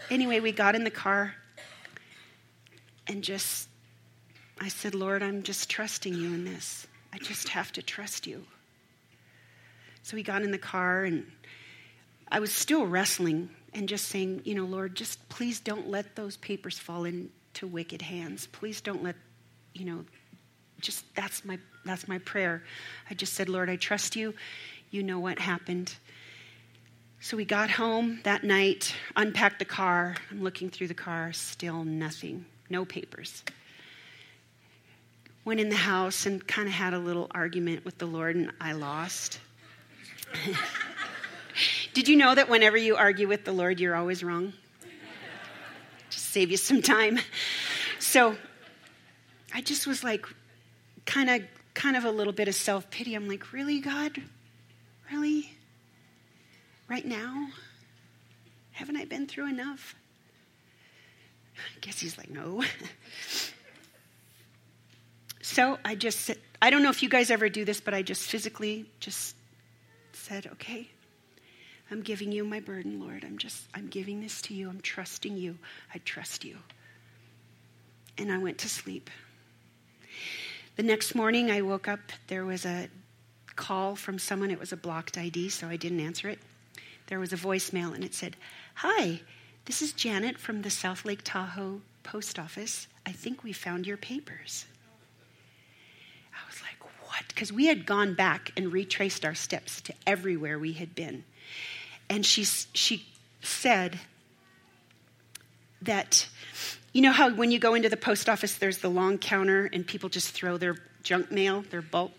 anyway, 0.10 0.40
we 0.40 0.54
got 0.54 0.76
in 0.76 0.86
the 0.86 0.90
car 0.90 1.36
and 3.06 3.22
just, 3.22 3.68
I 4.62 4.70
said, 4.70 4.96
Lord, 4.96 5.22
I'm 5.22 5.44
just 5.44 5.70
trusting 5.70 6.14
you 6.14 6.34
in 6.34 6.46
this. 6.46 6.88
I 7.12 7.18
just 7.18 7.50
have 7.50 7.74
to 7.74 7.82
trust 7.82 8.26
you. 8.26 8.46
So 10.04 10.16
we 10.16 10.24
got 10.24 10.42
in 10.42 10.52
the 10.52 10.58
car 10.58 11.04
and 11.04 11.30
I 12.30 12.40
was 12.40 12.54
still 12.54 12.88
wrestling 12.88 13.50
and 13.74 13.90
just 13.90 14.08
saying, 14.08 14.44
you 14.46 14.56
know, 14.56 14.64
Lord, 14.64 14.96
just 14.96 15.28
please 15.28 15.60
don't 15.60 15.90
let 15.90 16.16
those 16.16 16.38
papers 16.38 16.80
fall 16.80 17.04
in 17.04 17.30
to 17.56 17.68
wicked 17.68 18.02
hands. 18.02 18.48
Please 18.48 18.82
don't 18.82 19.04
let, 19.04 19.16
you 19.74 19.86
know, 19.86 20.06
just 20.82 21.06
that's 21.16 21.46
my 21.46 21.58
that's 21.86 22.08
my 22.08 22.20
prayer. 22.20 22.64
I 23.10 23.14
just 23.14 23.34
said, 23.34 23.50
Lord, 23.50 23.70
I 23.70 23.76
trust 23.76 24.16
you. 24.16 24.34
You 24.92 25.04
know 25.04 25.20
what 25.20 25.40
happened. 25.40 25.94
So 27.20 27.38
we 27.38 27.46
got 27.46 27.70
home 27.70 28.20
that 28.24 28.44
night, 28.44 28.94
unpacked 29.16 29.60
the 29.60 29.66
car. 29.66 30.16
I'm 30.30 30.44
looking 30.44 30.70
through 30.70 30.88
the 30.90 30.94
car, 30.94 31.32
still 31.34 31.84
nothing, 31.84 32.46
no 32.70 32.84
papers. 32.86 33.44
Went 35.46 35.60
in 35.60 35.70
the 35.70 35.76
house 35.76 36.26
and 36.26 36.46
kind 36.46 36.68
of 36.68 36.74
had 36.74 36.94
a 36.94 37.00
little 37.00 37.28
argument 37.32 37.86
with 37.86 37.98
the 37.98 38.06
Lord, 38.06 38.36
and 38.36 38.52
I 38.60 38.74
lost. 38.74 39.40
Did 41.94 42.08
you 42.08 42.16
know 42.16 42.34
that 42.34 42.50
whenever 42.50 42.78
you 42.78 42.96
argue 42.96 43.28
with 43.28 43.46
the 43.46 43.52
Lord, 43.52 43.80
you're 43.80 43.96
always 43.96 44.24
wrong? 44.24 44.54
Save 46.34 46.50
you 46.50 46.58
some 46.58 46.82
time. 46.82 47.20
So 48.00 48.36
I 49.54 49.62
just 49.62 49.86
was 49.86 50.04
like, 50.04 50.26
kind 51.06 51.30
of, 51.30 51.44
kind 51.76 51.96
of 51.96 52.06
a 52.06 52.12
little 52.12 52.34
bit 52.34 52.48
of 52.48 52.56
self 52.56 52.90
pity. 52.90 53.14
I'm 53.14 53.28
like, 53.28 53.54
really, 53.54 53.80
God? 53.80 54.20
Really? 55.12 55.54
Right 56.90 57.06
now? 57.06 57.50
Haven't 58.72 58.98
I 58.98 59.06
been 59.06 59.28
through 59.28 59.48
enough? 59.48 59.96
I 61.56 61.80
guess 61.82 62.00
he's 62.00 62.18
like, 62.18 62.32
no. 62.32 62.64
so 65.42 65.78
I 65.86 65.94
just, 65.94 66.32
I 66.64 66.72
don't 66.72 66.82
know 66.82 66.90
if 66.90 67.04
you 67.04 67.10
guys 67.10 67.30
ever 67.30 67.48
do 67.48 67.64
this, 67.64 67.80
but 67.80 67.94
I 67.94 68.02
just 68.02 68.24
physically 68.24 68.90
just 69.00 69.36
said, 70.14 70.48
okay, 70.54 70.90
I'm 71.94 72.02
giving 72.02 72.32
you 72.32 72.44
my 72.44 72.60
burden, 72.60 73.00
Lord. 73.00 73.24
I'm 73.24 73.38
just, 73.38 73.68
I'm 73.76 73.86
giving 73.86 74.20
this 74.20 74.42
to 74.44 74.56
you. 74.56 74.68
I'm 74.68 74.82
trusting 74.82 75.38
you. 75.38 75.60
I 75.94 76.00
trust 76.00 76.44
you. 76.44 76.58
And 78.18 78.32
I 78.32 78.40
went 78.40 78.58
to 78.60 78.68
sleep. 78.68 79.12
The 80.76 80.82
next 80.82 81.14
morning, 81.14 81.52
I 81.52 81.62
woke 81.62 81.88
up. 81.88 82.00
There 82.30 82.46
was 82.46 82.66
a 82.66 82.90
call 83.56 83.96
from 83.96 84.18
someone. 84.18 84.50
It 84.50 84.60
was 84.60 84.72
a 84.72 84.76
blocked 84.76 85.20
ID, 85.20 85.50
so 85.50 85.68
I 85.68 85.76
didn't 85.76 86.00
answer 86.00 86.30
it. 86.30 86.40
There 87.06 87.20
was 87.20 87.32
a 87.32 87.38
voicemail, 87.38 87.94
and 87.94 88.04
it 88.04 88.16
said, 88.16 88.38
Hi, 88.74 89.22
this 89.66 89.84
is 89.84 89.94
Janet 89.94 90.40
from 90.40 90.64
the 90.64 90.72
South 90.72 91.06
Lake 91.06 91.22
Tahoe 91.24 91.82
post 92.02 92.40
office. 92.40 92.88
I 93.06 93.12
think 93.12 93.44
we 93.44 93.54
found 93.54 93.86
your 93.86 93.98
papers. 93.98 94.66
I 96.34 96.40
was 96.50 96.60
like, 96.64 96.84
what? 97.06 97.28
Because 97.28 97.54
we 97.54 97.68
had 97.68 97.86
gone 97.86 98.16
back 98.16 98.52
and 98.58 98.74
retraced 98.74 99.24
our 99.24 99.36
steps 99.36 99.80
to 99.82 99.94
everywhere 100.08 100.58
we 100.58 100.74
had 100.74 100.96
been. 100.96 101.24
And 102.10 102.26
she, 102.26 102.44
she 102.44 103.06
said 103.42 104.00
that, 105.82 106.28
you 106.92 107.02
know 107.02 107.12
how 107.12 107.34
when 107.34 107.52
you 107.52 107.60
go 107.60 107.74
into 107.74 107.90
the 107.90 107.98
post 107.98 108.30
office, 108.30 108.58
there's 108.58 108.80
the 108.80 108.90
long 108.90 109.18
counter 109.18 109.70
and 109.72 109.86
people 109.86 110.10
just 110.10 110.30
throw 110.32 110.58
their 110.58 110.76
junk 111.02 111.32
mail, 111.32 111.64
their 111.70 111.82
bulk? 111.82 112.12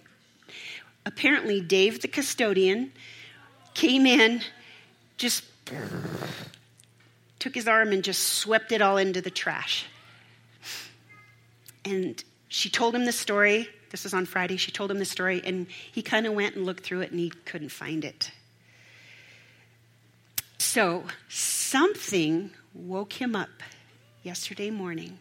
Apparently, 1.07 1.61
Dave, 1.61 2.01
the 2.01 2.09
custodian, 2.09 2.93
came 3.75 4.07
in, 4.07 4.41
just 5.17 5.45
took 7.39 7.55
his 7.55 7.69
arm 7.69 7.93
and 7.93 8.03
just 8.03 8.23
swept 8.23 8.73
it 8.73 8.81
all 8.81 8.97
into 8.97 9.21
the 9.21 9.31
trash. 9.31 9.87
And 11.85 12.23
she 12.49 12.71
told 12.71 12.95
him 12.95 13.05
the 13.05 13.13
story. 13.13 13.69
This 13.91 14.05
was 14.05 14.15
on 14.15 14.25
Friday. 14.27 14.57
She 14.57 14.73
told 14.73 14.91
him 14.91 14.99
the 14.99 15.05
story, 15.05 15.43
and 15.45 15.67
he 15.93 16.03
kind 16.03 16.27
of 16.27 16.33
went 16.33 16.57
and 16.57 16.65
looked 16.65 16.85
through 16.85 17.03
it 17.03 17.11
and 17.11 17.21
he 17.21 17.31
couldn't 17.45 17.69
find 17.69 18.05
it. 18.05 18.31
So 20.65 21.05
something 21.29 22.51
woke 22.73 23.13
him 23.13 23.37
up 23.37 23.63
yesterday 24.23 24.71
morning, 24.71 25.19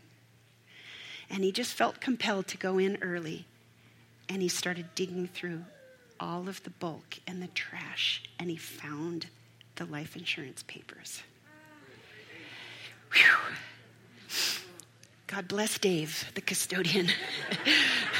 and 1.29 1.43
he 1.43 1.51
just 1.51 1.73
felt 1.73 1.99
compelled 1.99 2.47
to 2.47 2.57
go 2.57 2.79
in 2.79 2.97
early. 3.01 3.45
And 4.29 4.41
he 4.41 4.47
started 4.47 4.95
digging 4.95 5.27
through 5.27 5.65
all 6.17 6.47
of 6.47 6.63
the 6.63 6.69
bulk 6.71 7.19
and 7.27 7.43
the 7.43 7.49
trash, 7.49 8.23
and 8.39 8.49
he 8.49 8.55
found 8.55 9.27
the 9.75 9.85
life 9.85 10.15
insurance 10.15 10.63
papers. 10.63 11.21
Whew. 13.11 13.55
God 15.27 15.49
bless 15.49 15.77
Dave, 15.77 16.31
the 16.33 16.41
custodian. 16.41 17.09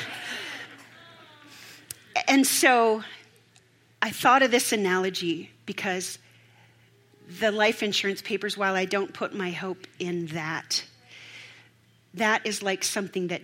and 2.28 2.46
so 2.46 3.02
I 4.02 4.12
thought 4.12 4.44
of 4.44 4.52
this 4.52 4.72
analogy 4.72 5.50
because 5.66 6.20
the 7.40 7.52
life 7.52 7.84
insurance 7.84 8.22
papers, 8.22 8.58
while 8.58 8.76
I 8.76 8.86
don't 8.86 9.14
put 9.14 9.34
my 9.34 9.52
hope 9.52 9.88
in 10.00 10.28
that, 10.28 10.84
that 12.14 12.46
is 12.46 12.62
like 12.62 12.84
something 12.84 13.28
that 13.28 13.42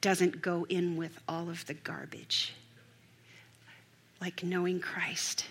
doesn't 0.00 0.40
go 0.40 0.66
in 0.68 0.96
with 0.96 1.18
all 1.28 1.48
of 1.50 1.66
the 1.66 1.74
garbage. 1.74 2.54
Like 4.20 4.42
knowing 4.42 4.80
Christ. 4.80 5.46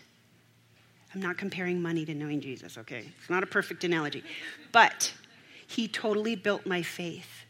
I'm 1.14 1.22
not 1.22 1.38
comparing 1.38 1.82
money 1.82 2.06
to 2.06 2.14
knowing 2.14 2.42
Jesus, 2.42 2.78
okay? 2.78 3.06
It's 3.20 3.30
not 3.30 3.44
a 3.44 3.48
perfect 3.48 3.84
analogy. 3.84 4.24
But 4.72 5.14
he 5.68 5.88
totally 5.88 6.36
built 6.36 6.66
my 6.66 6.82
faith 6.82 7.46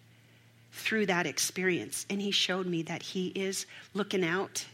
through 0.71 1.07
that 1.07 1.25
experience. 1.25 2.05
And 2.09 2.21
he 2.21 2.31
showed 2.31 2.67
me 2.67 2.83
that 2.83 3.01
he 3.01 3.27
is 3.29 3.65
looking 3.93 4.23
out 4.23 4.65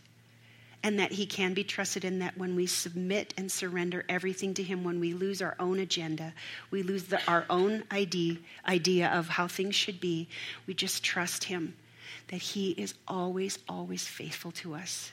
and 0.84 0.99
that 0.99 1.13
he 1.13 1.25
can 1.25 1.53
be 1.53 1.63
trusted 1.63 2.03
and 2.03 2.21
that 2.21 2.38
when 2.38 2.55
we 2.55 2.67
submit 2.67 3.34
and 3.38 3.51
surrender 3.51 4.03
everything 4.09 4.53
to 4.53 4.63
him 4.63 4.84
when 4.84 4.99
we 4.99 5.13
lose 5.13 5.41
our 5.41 5.55
own 5.59 5.79
agenda 5.79 6.34
we 6.71 6.84
lose 6.84 7.05
the, 7.05 7.19
our 7.27 7.45
own 7.49 7.84
idea, 7.91 8.38
idea 8.67 9.09
of 9.09 9.29
how 9.29 9.47
things 9.47 9.75
should 9.75 9.99
be 9.99 10.27
we 10.67 10.73
just 10.73 11.03
trust 11.03 11.45
him 11.45 11.73
that 12.27 12.41
he 12.41 12.71
is 12.71 12.93
always 13.07 13.59
always 13.67 14.07
faithful 14.07 14.51
to 14.51 14.75
us. 14.75 15.11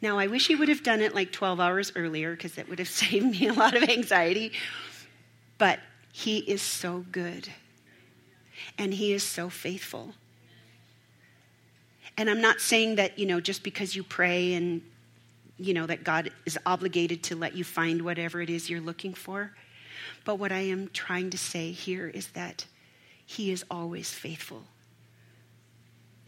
Now 0.00 0.18
i 0.18 0.26
wish 0.26 0.46
he 0.46 0.54
would 0.54 0.68
have 0.68 0.82
done 0.82 1.00
it 1.00 1.14
like 1.14 1.32
12 1.32 1.60
hours 1.60 1.92
earlier 1.96 2.34
because 2.34 2.54
that 2.54 2.68
would 2.68 2.78
have 2.78 2.88
saved 3.02 3.26
me 3.26 3.48
a 3.48 3.52
lot 3.52 3.74
of 3.74 3.82
anxiety. 3.82 4.52
But 5.58 5.80
he 6.12 6.38
is 6.38 6.62
so 6.62 7.04
good. 7.10 7.48
And 8.78 8.94
He 8.94 9.12
is 9.12 9.22
so 9.22 9.48
faithful. 9.48 10.14
And 12.16 12.30
I'm 12.30 12.40
not 12.40 12.60
saying 12.60 12.96
that, 12.96 13.18
you 13.18 13.26
know, 13.26 13.40
just 13.40 13.62
because 13.62 13.96
you 13.96 14.02
pray 14.02 14.54
and, 14.54 14.82
you 15.58 15.74
know, 15.74 15.86
that 15.86 16.04
God 16.04 16.30
is 16.46 16.58
obligated 16.64 17.22
to 17.24 17.36
let 17.36 17.54
you 17.54 17.64
find 17.64 18.02
whatever 18.02 18.40
it 18.40 18.50
is 18.50 18.70
you're 18.70 18.80
looking 18.80 19.14
for. 19.14 19.52
But 20.24 20.36
what 20.38 20.52
I 20.52 20.60
am 20.60 20.88
trying 20.92 21.30
to 21.30 21.38
say 21.38 21.70
here 21.72 22.08
is 22.08 22.28
that 22.28 22.66
He 23.26 23.50
is 23.50 23.64
always 23.70 24.10
faithful. 24.10 24.64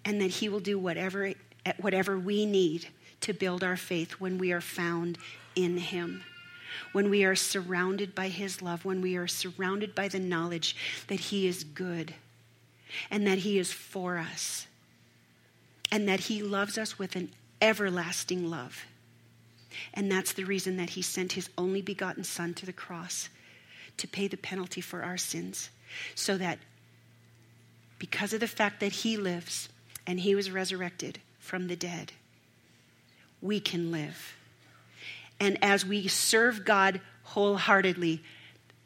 And 0.04 0.20
that 0.20 0.30
He 0.30 0.48
will 0.48 0.60
do 0.60 0.78
whatever, 0.78 1.32
whatever 1.78 2.18
we 2.18 2.46
need 2.46 2.88
to 3.20 3.32
build 3.32 3.62
our 3.62 3.76
faith 3.76 4.12
when 4.12 4.38
we 4.38 4.52
are 4.52 4.60
found 4.60 5.18
in 5.54 5.78
Him 5.78 6.22
when 6.92 7.10
we 7.10 7.24
are 7.24 7.34
surrounded 7.34 8.14
by 8.14 8.28
His 8.28 8.62
love, 8.62 8.84
when 8.84 9.00
we 9.00 9.16
are 9.16 9.26
surrounded 9.26 9.94
by 9.94 10.08
the 10.08 10.18
knowledge 10.18 10.76
that 11.08 11.20
He 11.20 11.46
is 11.46 11.64
good 11.64 12.14
and 13.10 13.26
that 13.26 13.38
He 13.38 13.58
is 13.58 13.72
for 13.72 14.18
us, 14.18 14.66
and 15.90 16.08
that 16.08 16.20
He 16.20 16.42
loves 16.42 16.78
us 16.78 16.98
with 16.98 17.16
an 17.16 17.30
everlasting 17.60 18.50
love. 18.50 18.84
And 19.94 20.10
that's 20.10 20.32
the 20.32 20.44
reason 20.44 20.76
that 20.76 20.90
He 20.90 21.02
sent 21.02 21.32
His 21.32 21.48
only 21.56 21.82
begotten 21.82 22.24
Son 22.24 22.54
to 22.54 22.66
the 22.66 22.72
cross 22.72 23.28
to 23.96 24.08
pay 24.08 24.28
the 24.28 24.36
penalty 24.36 24.80
for 24.80 25.02
our 25.02 25.16
sins, 25.16 25.70
so 26.14 26.36
that 26.36 26.58
because 27.98 28.32
of 28.32 28.40
the 28.40 28.48
fact 28.48 28.80
that 28.80 28.92
He 28.92 29.16
lives 29.16 29.68
and 30.06 30.20
He 30.20 30.34
was 30.34 30.50
resurrected 30.50 31.20
from 31.38 31.68
the 31.68 31.76
dead, 31.76 32.12
we 33.40 33.60
can 33.60 33.90
live. 33.90 34.34
And 35.38 35.62
as 35.62 35.84
we 35.84 36.08
serve 36.08 36.64
God 36.64 37.00
wholeheartedly, 37.22 38.22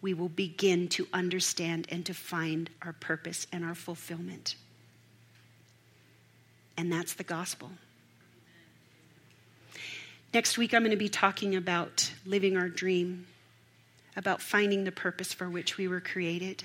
we 0.03 0.15
will 0.15 0.29
begin 0.29 0.89
to 0.89 1.07
understand 1.13 1.87
and 1.91 2.05
to 2.07 2.15
find 2.15 2.71
our 2.83 2.93
purpose 2.93 3.47
and 3.53 3.65
our 3.65 3.75
fulfillment. 3.75 4.55
And 6.77 6.93
that's 6.93 7.15
the 7.15 7.25
gospel. 7.25 7.71
Next 10.33 10.57
week, 10.57 10.73
I'm 10.73 10.83
going 10.83 10.93
to 10.93 10.97
be 10.97 11.09
talking 11.09 11.57
about 11.57 12.13
living 12.25 12.57
our 12.57 12.69
dream, 12.69 13.27
about 14.17 14.41
finding 14.41 14.85
the 14.85 14.93
purpose 14.93 15.33
for 15.33 15.49
which 15.51 15.77
we 15.77 15.89
were 15.89 16.01
created. 16.01 16.65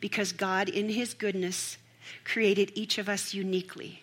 Because 0.00 0.32
God, 0.32 0.68
in 0.68 0.88
His 0.88 1.14
goodness, 1.14 1.76
created 2.24 2.72
each 2.74 2.98
of 2.98 3.08
us 3.08 3.34
uniquely 3.34 4.00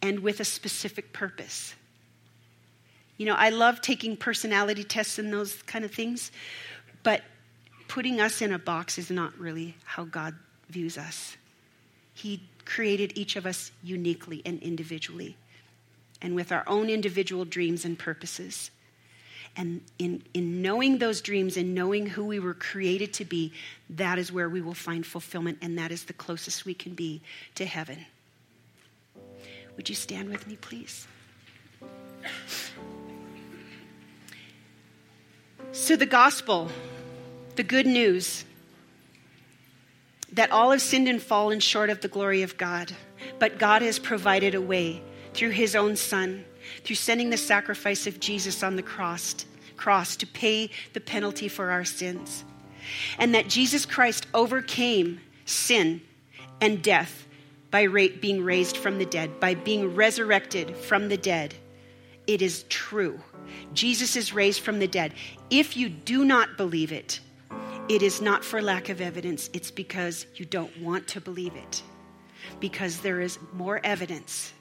and 0.00 0.20
with 0.20 0.40
a 0.40 0.44
specific 0.44 1.12
purpose. 1.12 1.74
You 3.16 3.26
know, 3.26 3.34
I 3.34 3.48
love 3.48 3.80
taking 3.80 4.16
personality 4.16 4.84
tests 4.84 5.18
and 5.18 5.32
those 5.32 5.62
kind 5.62 5.84
of 5.84 5.90
things 5.90 6.30
but 7.06 7.22
putting 7.86 8.20
us 8.20 8.42
in 8.42 8.52
a 8.52 8.58
box 8.58 8.98
is 8.98 9.12
not 9.12 9.38
really 9.38 9.76
how 9.84 10.02
God 10.02 10.34
views 10.68 10.98
us. 10.98 11.36
He 12.14 12.42
created 12.66 13.16
each 13.16 13.36
of 13.36 13.46
us 13.46 13.72
uniquely 13.82 14.42
and 14.44 14.60
individually, 14.62 15.36
and 16.20 16.34
with 16.34 16.52
our 16.52 16.64
own 16.66 16.90
individual 16.90 17.44
dreams 17.44 17.84
and 17.84 17.98
purposes. 17.98 18.70
And 19.56 19.80
in, 19.98 20.22
in 20.34 20.60
knowing 20.60 20.98
those 20.98 21.22
dreams 21.22 21.56
and 21.56 21.74
knowing 21.74 22.04
who 22.04 22.26
we 22.26 22.38
were 22.38 22.52
created 22.52 23.14
to 23.14 23.24
be, 23.24 23.54
that 23.88 24.18
is 24.18 24.30
where 24.30 24.50
we 24.50 24.60
will 24.60 24.74
find 24.74 25.06
fulfillment, 25.06 25.58
and 25.62 25.78
that 25.78 25.90
is 25.90 26.04
the 26.04 26.12
closest 26.12 26.66
we 26.66 26.74
can 26.74 26.92
be 26.92 27.22
to 27.54 27.64
heaven. 27.64 28.04
Would 29.76 29.88
you 29.88 29.94
stand 29.94 30.28
with 30.28 30.46
me, 30.46 30.56
please? 30.56 31.06
So, 35.72 35.96
the 35.96 36.06
gospel 36.06 36.70
the 37.56 37.62
good 37.62 37.86
news 37.86 38.44
that 40.32 40.50
all 40.50 40.70
have 40.70 40.82
sinned 40.82 41.08
and 41.08 41.22
fallen 41.22 41.60
short 41.60 41.90
of 41.90 42.00
the 42.00 42.08
glory 42.08 42.42
of 42.42 42.56
God, 42.56 42.92
but 43.38 43.58
God 43.58 43.82
has 43.82 43.98
provided 43.98 44.54
a 44.54 44.60
way 44.60 45.02
through 45.34 45.50
his 45.50 45.76
own 45.76 45.96
Son, 45.96 46.44
through 46.84 46.96
sending 46.96 47.30
the 47.30 47.36
sacrifice 47.36 48.06
of 48.06 48.20
Jesus 48.20 48.62
on 48.62 48.76
the 48.76 48.82
cross, 48.82 49.46
cross 49.76 50.16
to 50.16 50.26
pay 50.26 50.70
the 50.94 51.00
penalty 51.00 51.48
for 51.48 51.70
our 51.70 51.84
sins. 51.84 52.44
And 53.18 53.34
that 53.34 53.48
Jesus 53.48 53.84
Christ 53.86 54.26
overcame 54.32 55.20
sin 55.44 56.00
and 56.60 56.82
death 56.82 57.26
by 57.70 57.86
being 57.86 58.42
raised 58.42 58.76
from 58.76 58.98
the 58.98 59.06
dead, 59.06 59.38
by 59.40 59.54
being 59.54 59.94
resurrected 59.94 60.76
from 60.76 61.08
the 61.08 61.16
dead. 61.16 61.54
It 62.26 62.42
is 62.42 62.64
true. 62.68 63.20
Jesus 63.74 64.16
is 64.16 64.32
raised 64.32 64.60
from 64.60 64.78
the 64.78 64.88
dead. 64.88 65.12
If 65.50 65.76
you 65.76 65.88
do 65.88 66.24
not 66.24 66.56
believe 66.56 66.92
it, 66.92 67.20
it 67.88 68.02
is 68.02 68.20
not 68.20 68.44
for 68.44 68.60
lack 68.60 68.88
of 68.88 69.00
evidence, 69.00 69.48
it's 69.52 69.70
because 69.70 70.26
you 70.34 70.44
don't 70.44 70.76
want 70.80 71.06
to 71.08 71.20
believe 71.20 71.54
it. 71.54 71.82
Because 72.60 72.98
there 73.00 73.20
is 73.20 73.38
more 73.52 73.80
evidence 73.84 74.52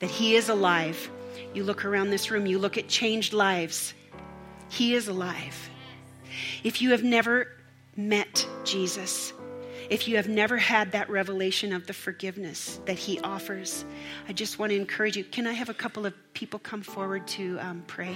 that 0.00 0.10
He 0.10 0.36
is 0.36 0.48
alive. 0.48 1.10
You 1.54 1.64
look 1.64 1.84
around 1.84 2.10
this 2.10 2.30
room, 2.30 2.46
you 2.46 2.58
look 2.58 2.76
at 2.76 2.88
changed 2.88 3.32
lives. 3.32 3.94
He 4.68 4.94
is 4.94 5.08
alive. 5.08 5.70
If 6.62 6.82
you 6.82 6.90
have 6.90 7.02
never 7.02 7.48
met 7.96 8.46
Jesus, 8.64 9.32
if 9.90 10.06
you 10.06 10.16
have 10.16 10.28
never 10.28 10.58
had 10.58 10.92
that 10.92 11.08
revelation 11.08 11.72
of 11.72 11.86
the 11.86 11.94
forgiveness 11.94 12.78
that 12.84 12.98
He 12.98 13.18
offers, 13.20 13.84
I 14.28 14.34
just 14.34 14.58
want 14.58 14.70
to 14.70 14.76
encourage 14.76 15.16
you. 15.16 15.24
Can 15.24 15.46
I 15.46 15.52
have 15.52 15.70
a 15.70 15.74
couple 15.74 16.04
of 16.04 16.14
people 16.34 16.58
come 16.58 16.82
forward 16.82 17.26
to 17.28 17.58
um, 17.60 17.84
pray? 17.86 18.14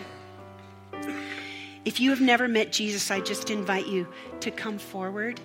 If 1.84 2.00
you 2.00 2.10
have 2.10 2.20
never 2.20 2.46
met 2.48 2.72
Jesus, 2.72 3.10
I 3.10 3.20
just 3.20 3.50
invite 3.50 3.86
you 3.86 4.06
to 4.40 4.50
come 4.50 4.78
forward 4.78 5.40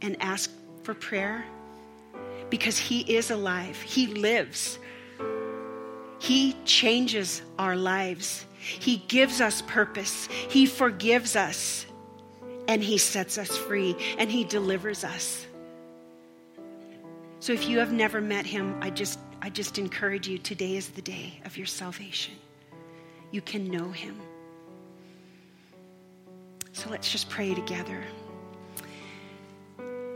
and 0.00 0.16
ask 0.20 0.50
for 0.82 0.94
prayer. 0.94 1.44
because 2.50 2.76
He 2.76 3.00
is 3.00 3.30
alive, 3.30 3.80
He 3.80 4.06
lives. 4.06 4.78
He 6.18 6.54
changes 6.64 7.42
our 7.58 7.74
lives. 7.74 8.46
He 8.58 8.98
gives 9.08 9.40
us 9.40 9.62
purpose. 9.62 10.26
He 10.48 10.66
forgives 10.66 11.34
us. 11.34 11.84
And 12.68 12.82
He 12.82 12.98
sets 12.98 13.38
us 13.38 13.56
free. 13.56 13.96
And 14.18 14.30
He 14.30 14.44
delivers 14.44 15.02
us. 15.02 15.46
So 17.40 17.52
if 17.52 17.68
you 17.68 17.78
have 17.78 17.92
never 17.92 18.20
met 18.20 18.46
Him, 18.46 18.76
I 18.80 18.90
just, 18.90 19.18
I 19.40 19.50
just 19.50 19.78
encourage 19.78 20.28
you 20.28 20.38
today 20.38 20.76
is 20.76 20.90
the 20.90 21.02
day 21.02 21.40
of 21.44 21.56
your 21.56 21.66
salvation. 21.66 22.34
You 23.32 23.40
can 23.40 23.68
know 23.68 23.90
Him. 23.90 24.20
So 26.72 26.90
let's 26.90 27.10
just 27.10 27.28
pray 27.28 27.54
together. 27.54 28.02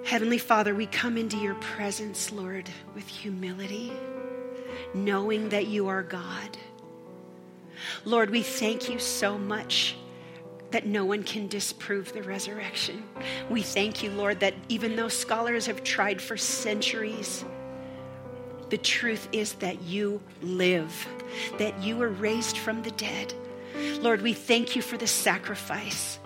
Heavenly 0.04 0.38
Father, 0.38 0.74
we 0.74 0.86
come 0.86 1.18
into 1.18 1.36
your 1.36 1.56
presence, 1.56 2.32
Lord, 2.32 2.70
with 2.94 3.06
humility, 3.06 3.92
knowing 4.94 5.48
that 5.50 5.66
you 5.66 5.88
are 5.88 6.02
God. 6.02 6.56
Lord, 8.04 8.30
we 8.30 8.42
thank 8.42 8.88
you 8.88 8.98
so 8.98 9.36
much 9.36 9.96
that 10.70 10.86
no 10.86 11.04
one 11.04 11.22
can 11.22 11.48
disprove 11.48 12.12
the 12.12 12.22
resurrection. 12.22 13.02
We 13.50 13.62
thank 13.62 14.02
you, 14.02 14.10
Lord, 14.10 14.40
that 14.40 14.54
even 14.68 14.96
though 14.96 15.08
scholars 15.08 15.66
have 15.66 15.84
tried 15.84 16.20
for 16.20 16.36
centuries, 16.36 17.44
the 18.70 18.78
truth 18.78 19.28
is 19.32 19.54
that 19.54 19.82
you 19.82 20.20
live, 20.42 21.06
that 21.58 21.80
you 21.82 21.96
were 21.96 22.08
raised 22.08 22.58
from 22.58 22.82
the 22.82 22.90
dead. 22.92 23.32
Lord, 24.00 24.22
we 24.22 24.32
thank 24.32 24.74
you 24.74 24.82
for 24.82 24.96
the 24.96 25.06
sacrifice. 25.06 26.18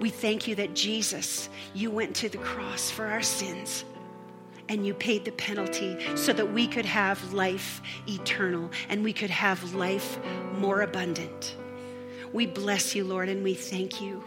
We 0.00 0.10
thank 0.10 0.48
you 0.48 0.54
that 0.56 0.74
Jesus, 0.74 1.48
you 1.74 1.90
went 1.90 2.16
to 2.16 2.28
the 2.28 2.38
cross 2.38 2.90
for 2.90 3.06
our 3.06 3.22
sins 3.22 3.84
and 4.68 4.86
you 4.86 4.94
paid 4.94 5.24
the 5.24 5.32
penalty 5.32 5.98
so 6.16 6.32
that 6.32 6.52
we 6.52 6.66
could 6.66 6.86
have 6.86 7.32
life 7.32 7.82
eternal 8.08 8.70
and 8.88 9.04
we 9.04 9.12
could 9.12 9.30
have 9.30 9.74
life 9.74 10.18
more 10.56 10.82
abundant. 10.82 11.56
We 12.32 12.46
bless 12.46 12.94
you, 12.94 13.04
Lord, 13.04 13.28
and 13.28 13.44
we 13.44 13.54
thank 13.54 14.00
you. 14.00 14.24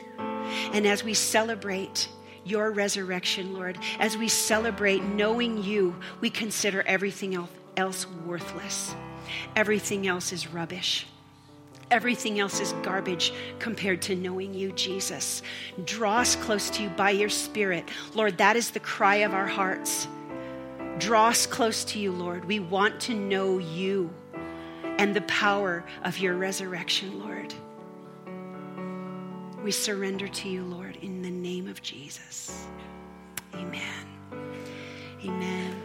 And 0.72 0.88
as 0.88 1.04
we 1.04 1.14
celebrate 1.14 2.08
your 2.46 2.72
resurrection, 2.72 3.54
Lord, 3.54 3.78
as 4.00 4.16
we 4.16 4.30
celebrate 4.30 5.04
knowing 5.04 5.62
you, 5.62 5.96
we 6.22 6.30
consider 6.30 6.84
everything 6.84 7.48
else 7.76 8.08
worthless. 8.26 8.96
Everything 9.56 10.08
else 10.08 10.32
is 10.32 10.48
rubbish. 10.48 11.06
Everything 11.90 12.40
else 12.40 12.60
is 12.60 12.74
garbage 12.84 13.34
compared 13.60 14.02
to 14.04 14.16
knowing 14.16 14.54
you, 14.54 14.72
Jesus. 14.74 15.42
Draw 15.86 16.18
us 16.18 16.36
close 16.36 16.70
to 16.72 16.84
you 16.84 16.90
by 16.90 17.12
your 17.12 17.30
Spirit. 17.30 17.88
Lord, 18.14 18.38
that 18.40 18.58
is 18.58 18.72
the 18.72 18.80
cry 18.82 19.18
of 19.18 19.34
our 19.34 19.48
hearts. 19.48 20.08
Draw 21.00 21.30
us 21.30 21.46
close 21.46 21.86
to 21.86 22.00
you, 22.00 22.12
Lord. 22.12 22.44
We 22.44 22.60
want 22.60 23.00
to 23.02 23.14
know 23.14 23.60
you 23.60 24.14
and 24.98 25.16
the 25.16 25.22
power 25.22 25.86
of 26.04 26.18
your 26.18 26.36
resurrection, 26.36 27.20
Lord. 27.20 27.54
We 29.64 29.72
surrender 29.72 30.28
to 30.28 30.50
you, 30.50 30.64
Lord, 30.64 30.98
in 31.02 31.22
the 31.22 31.30
name 31.30 31.68
of 31.68 31.82
Jesus. 31.82 32.68
Amen. 33.54 34.08
Amen. 35.24 35.76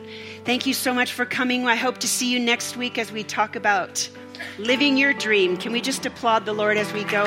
Thank 0.45 0.67
you 0.67 0.75
so 0.75 0.93
much 0.93 1.13
for 1.13 1.25
coming. 1.25 1.67
I 1.67 1.77
hope 1.77 1.99
to 1.99 2.09
see 2.09 2.31
you 2.31 2.41
next 2.41 2.77
week 2.77 2.99
as 2.99 3.13
we 3.13 3.23
talk 3.23 3.55
about 3.55 4.09
living 4.59 4.97
your 4.97 5.12
dream. 5.12 5.57
Can 5.57 5.72
we 5.72 5.80
just 5.80 6.07
applaud 6.07 6.45
the 6.45 6.53
Lord 6.53 6.76
as 6.76 6.93
we 6.93 7.05
go? 7.05 7.24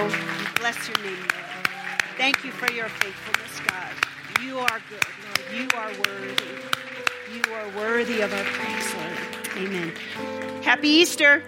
Bless 0.55 0.87
your 0.87 0.97
name, 1.03 1.17
Lord. 1.17 1.67
Thank 2.17 2.43
you 2.43 2.51
for 2.51 2.71
your 2.71 2.89
faithfulness, 2.89 3.59
God. 3.67 3.93
You 4.43 4.59
are 4.59 4.81
good, 4.89 5.03
Lord. 5.23 5.53
You 5.53 5.67
are 5.77 5.91
worthy. 6.07 6.43
You 7.33 7.53
are 7.53 7.69
worthy 7.77 8.21
of 8.21 8.33
our 8.33 8.43
praise, 8.43 8.93
Lord. 8.95 9.67
Amen. 9.67 9.93
Happy 10.61 10.89
Easter. 10.89 11.43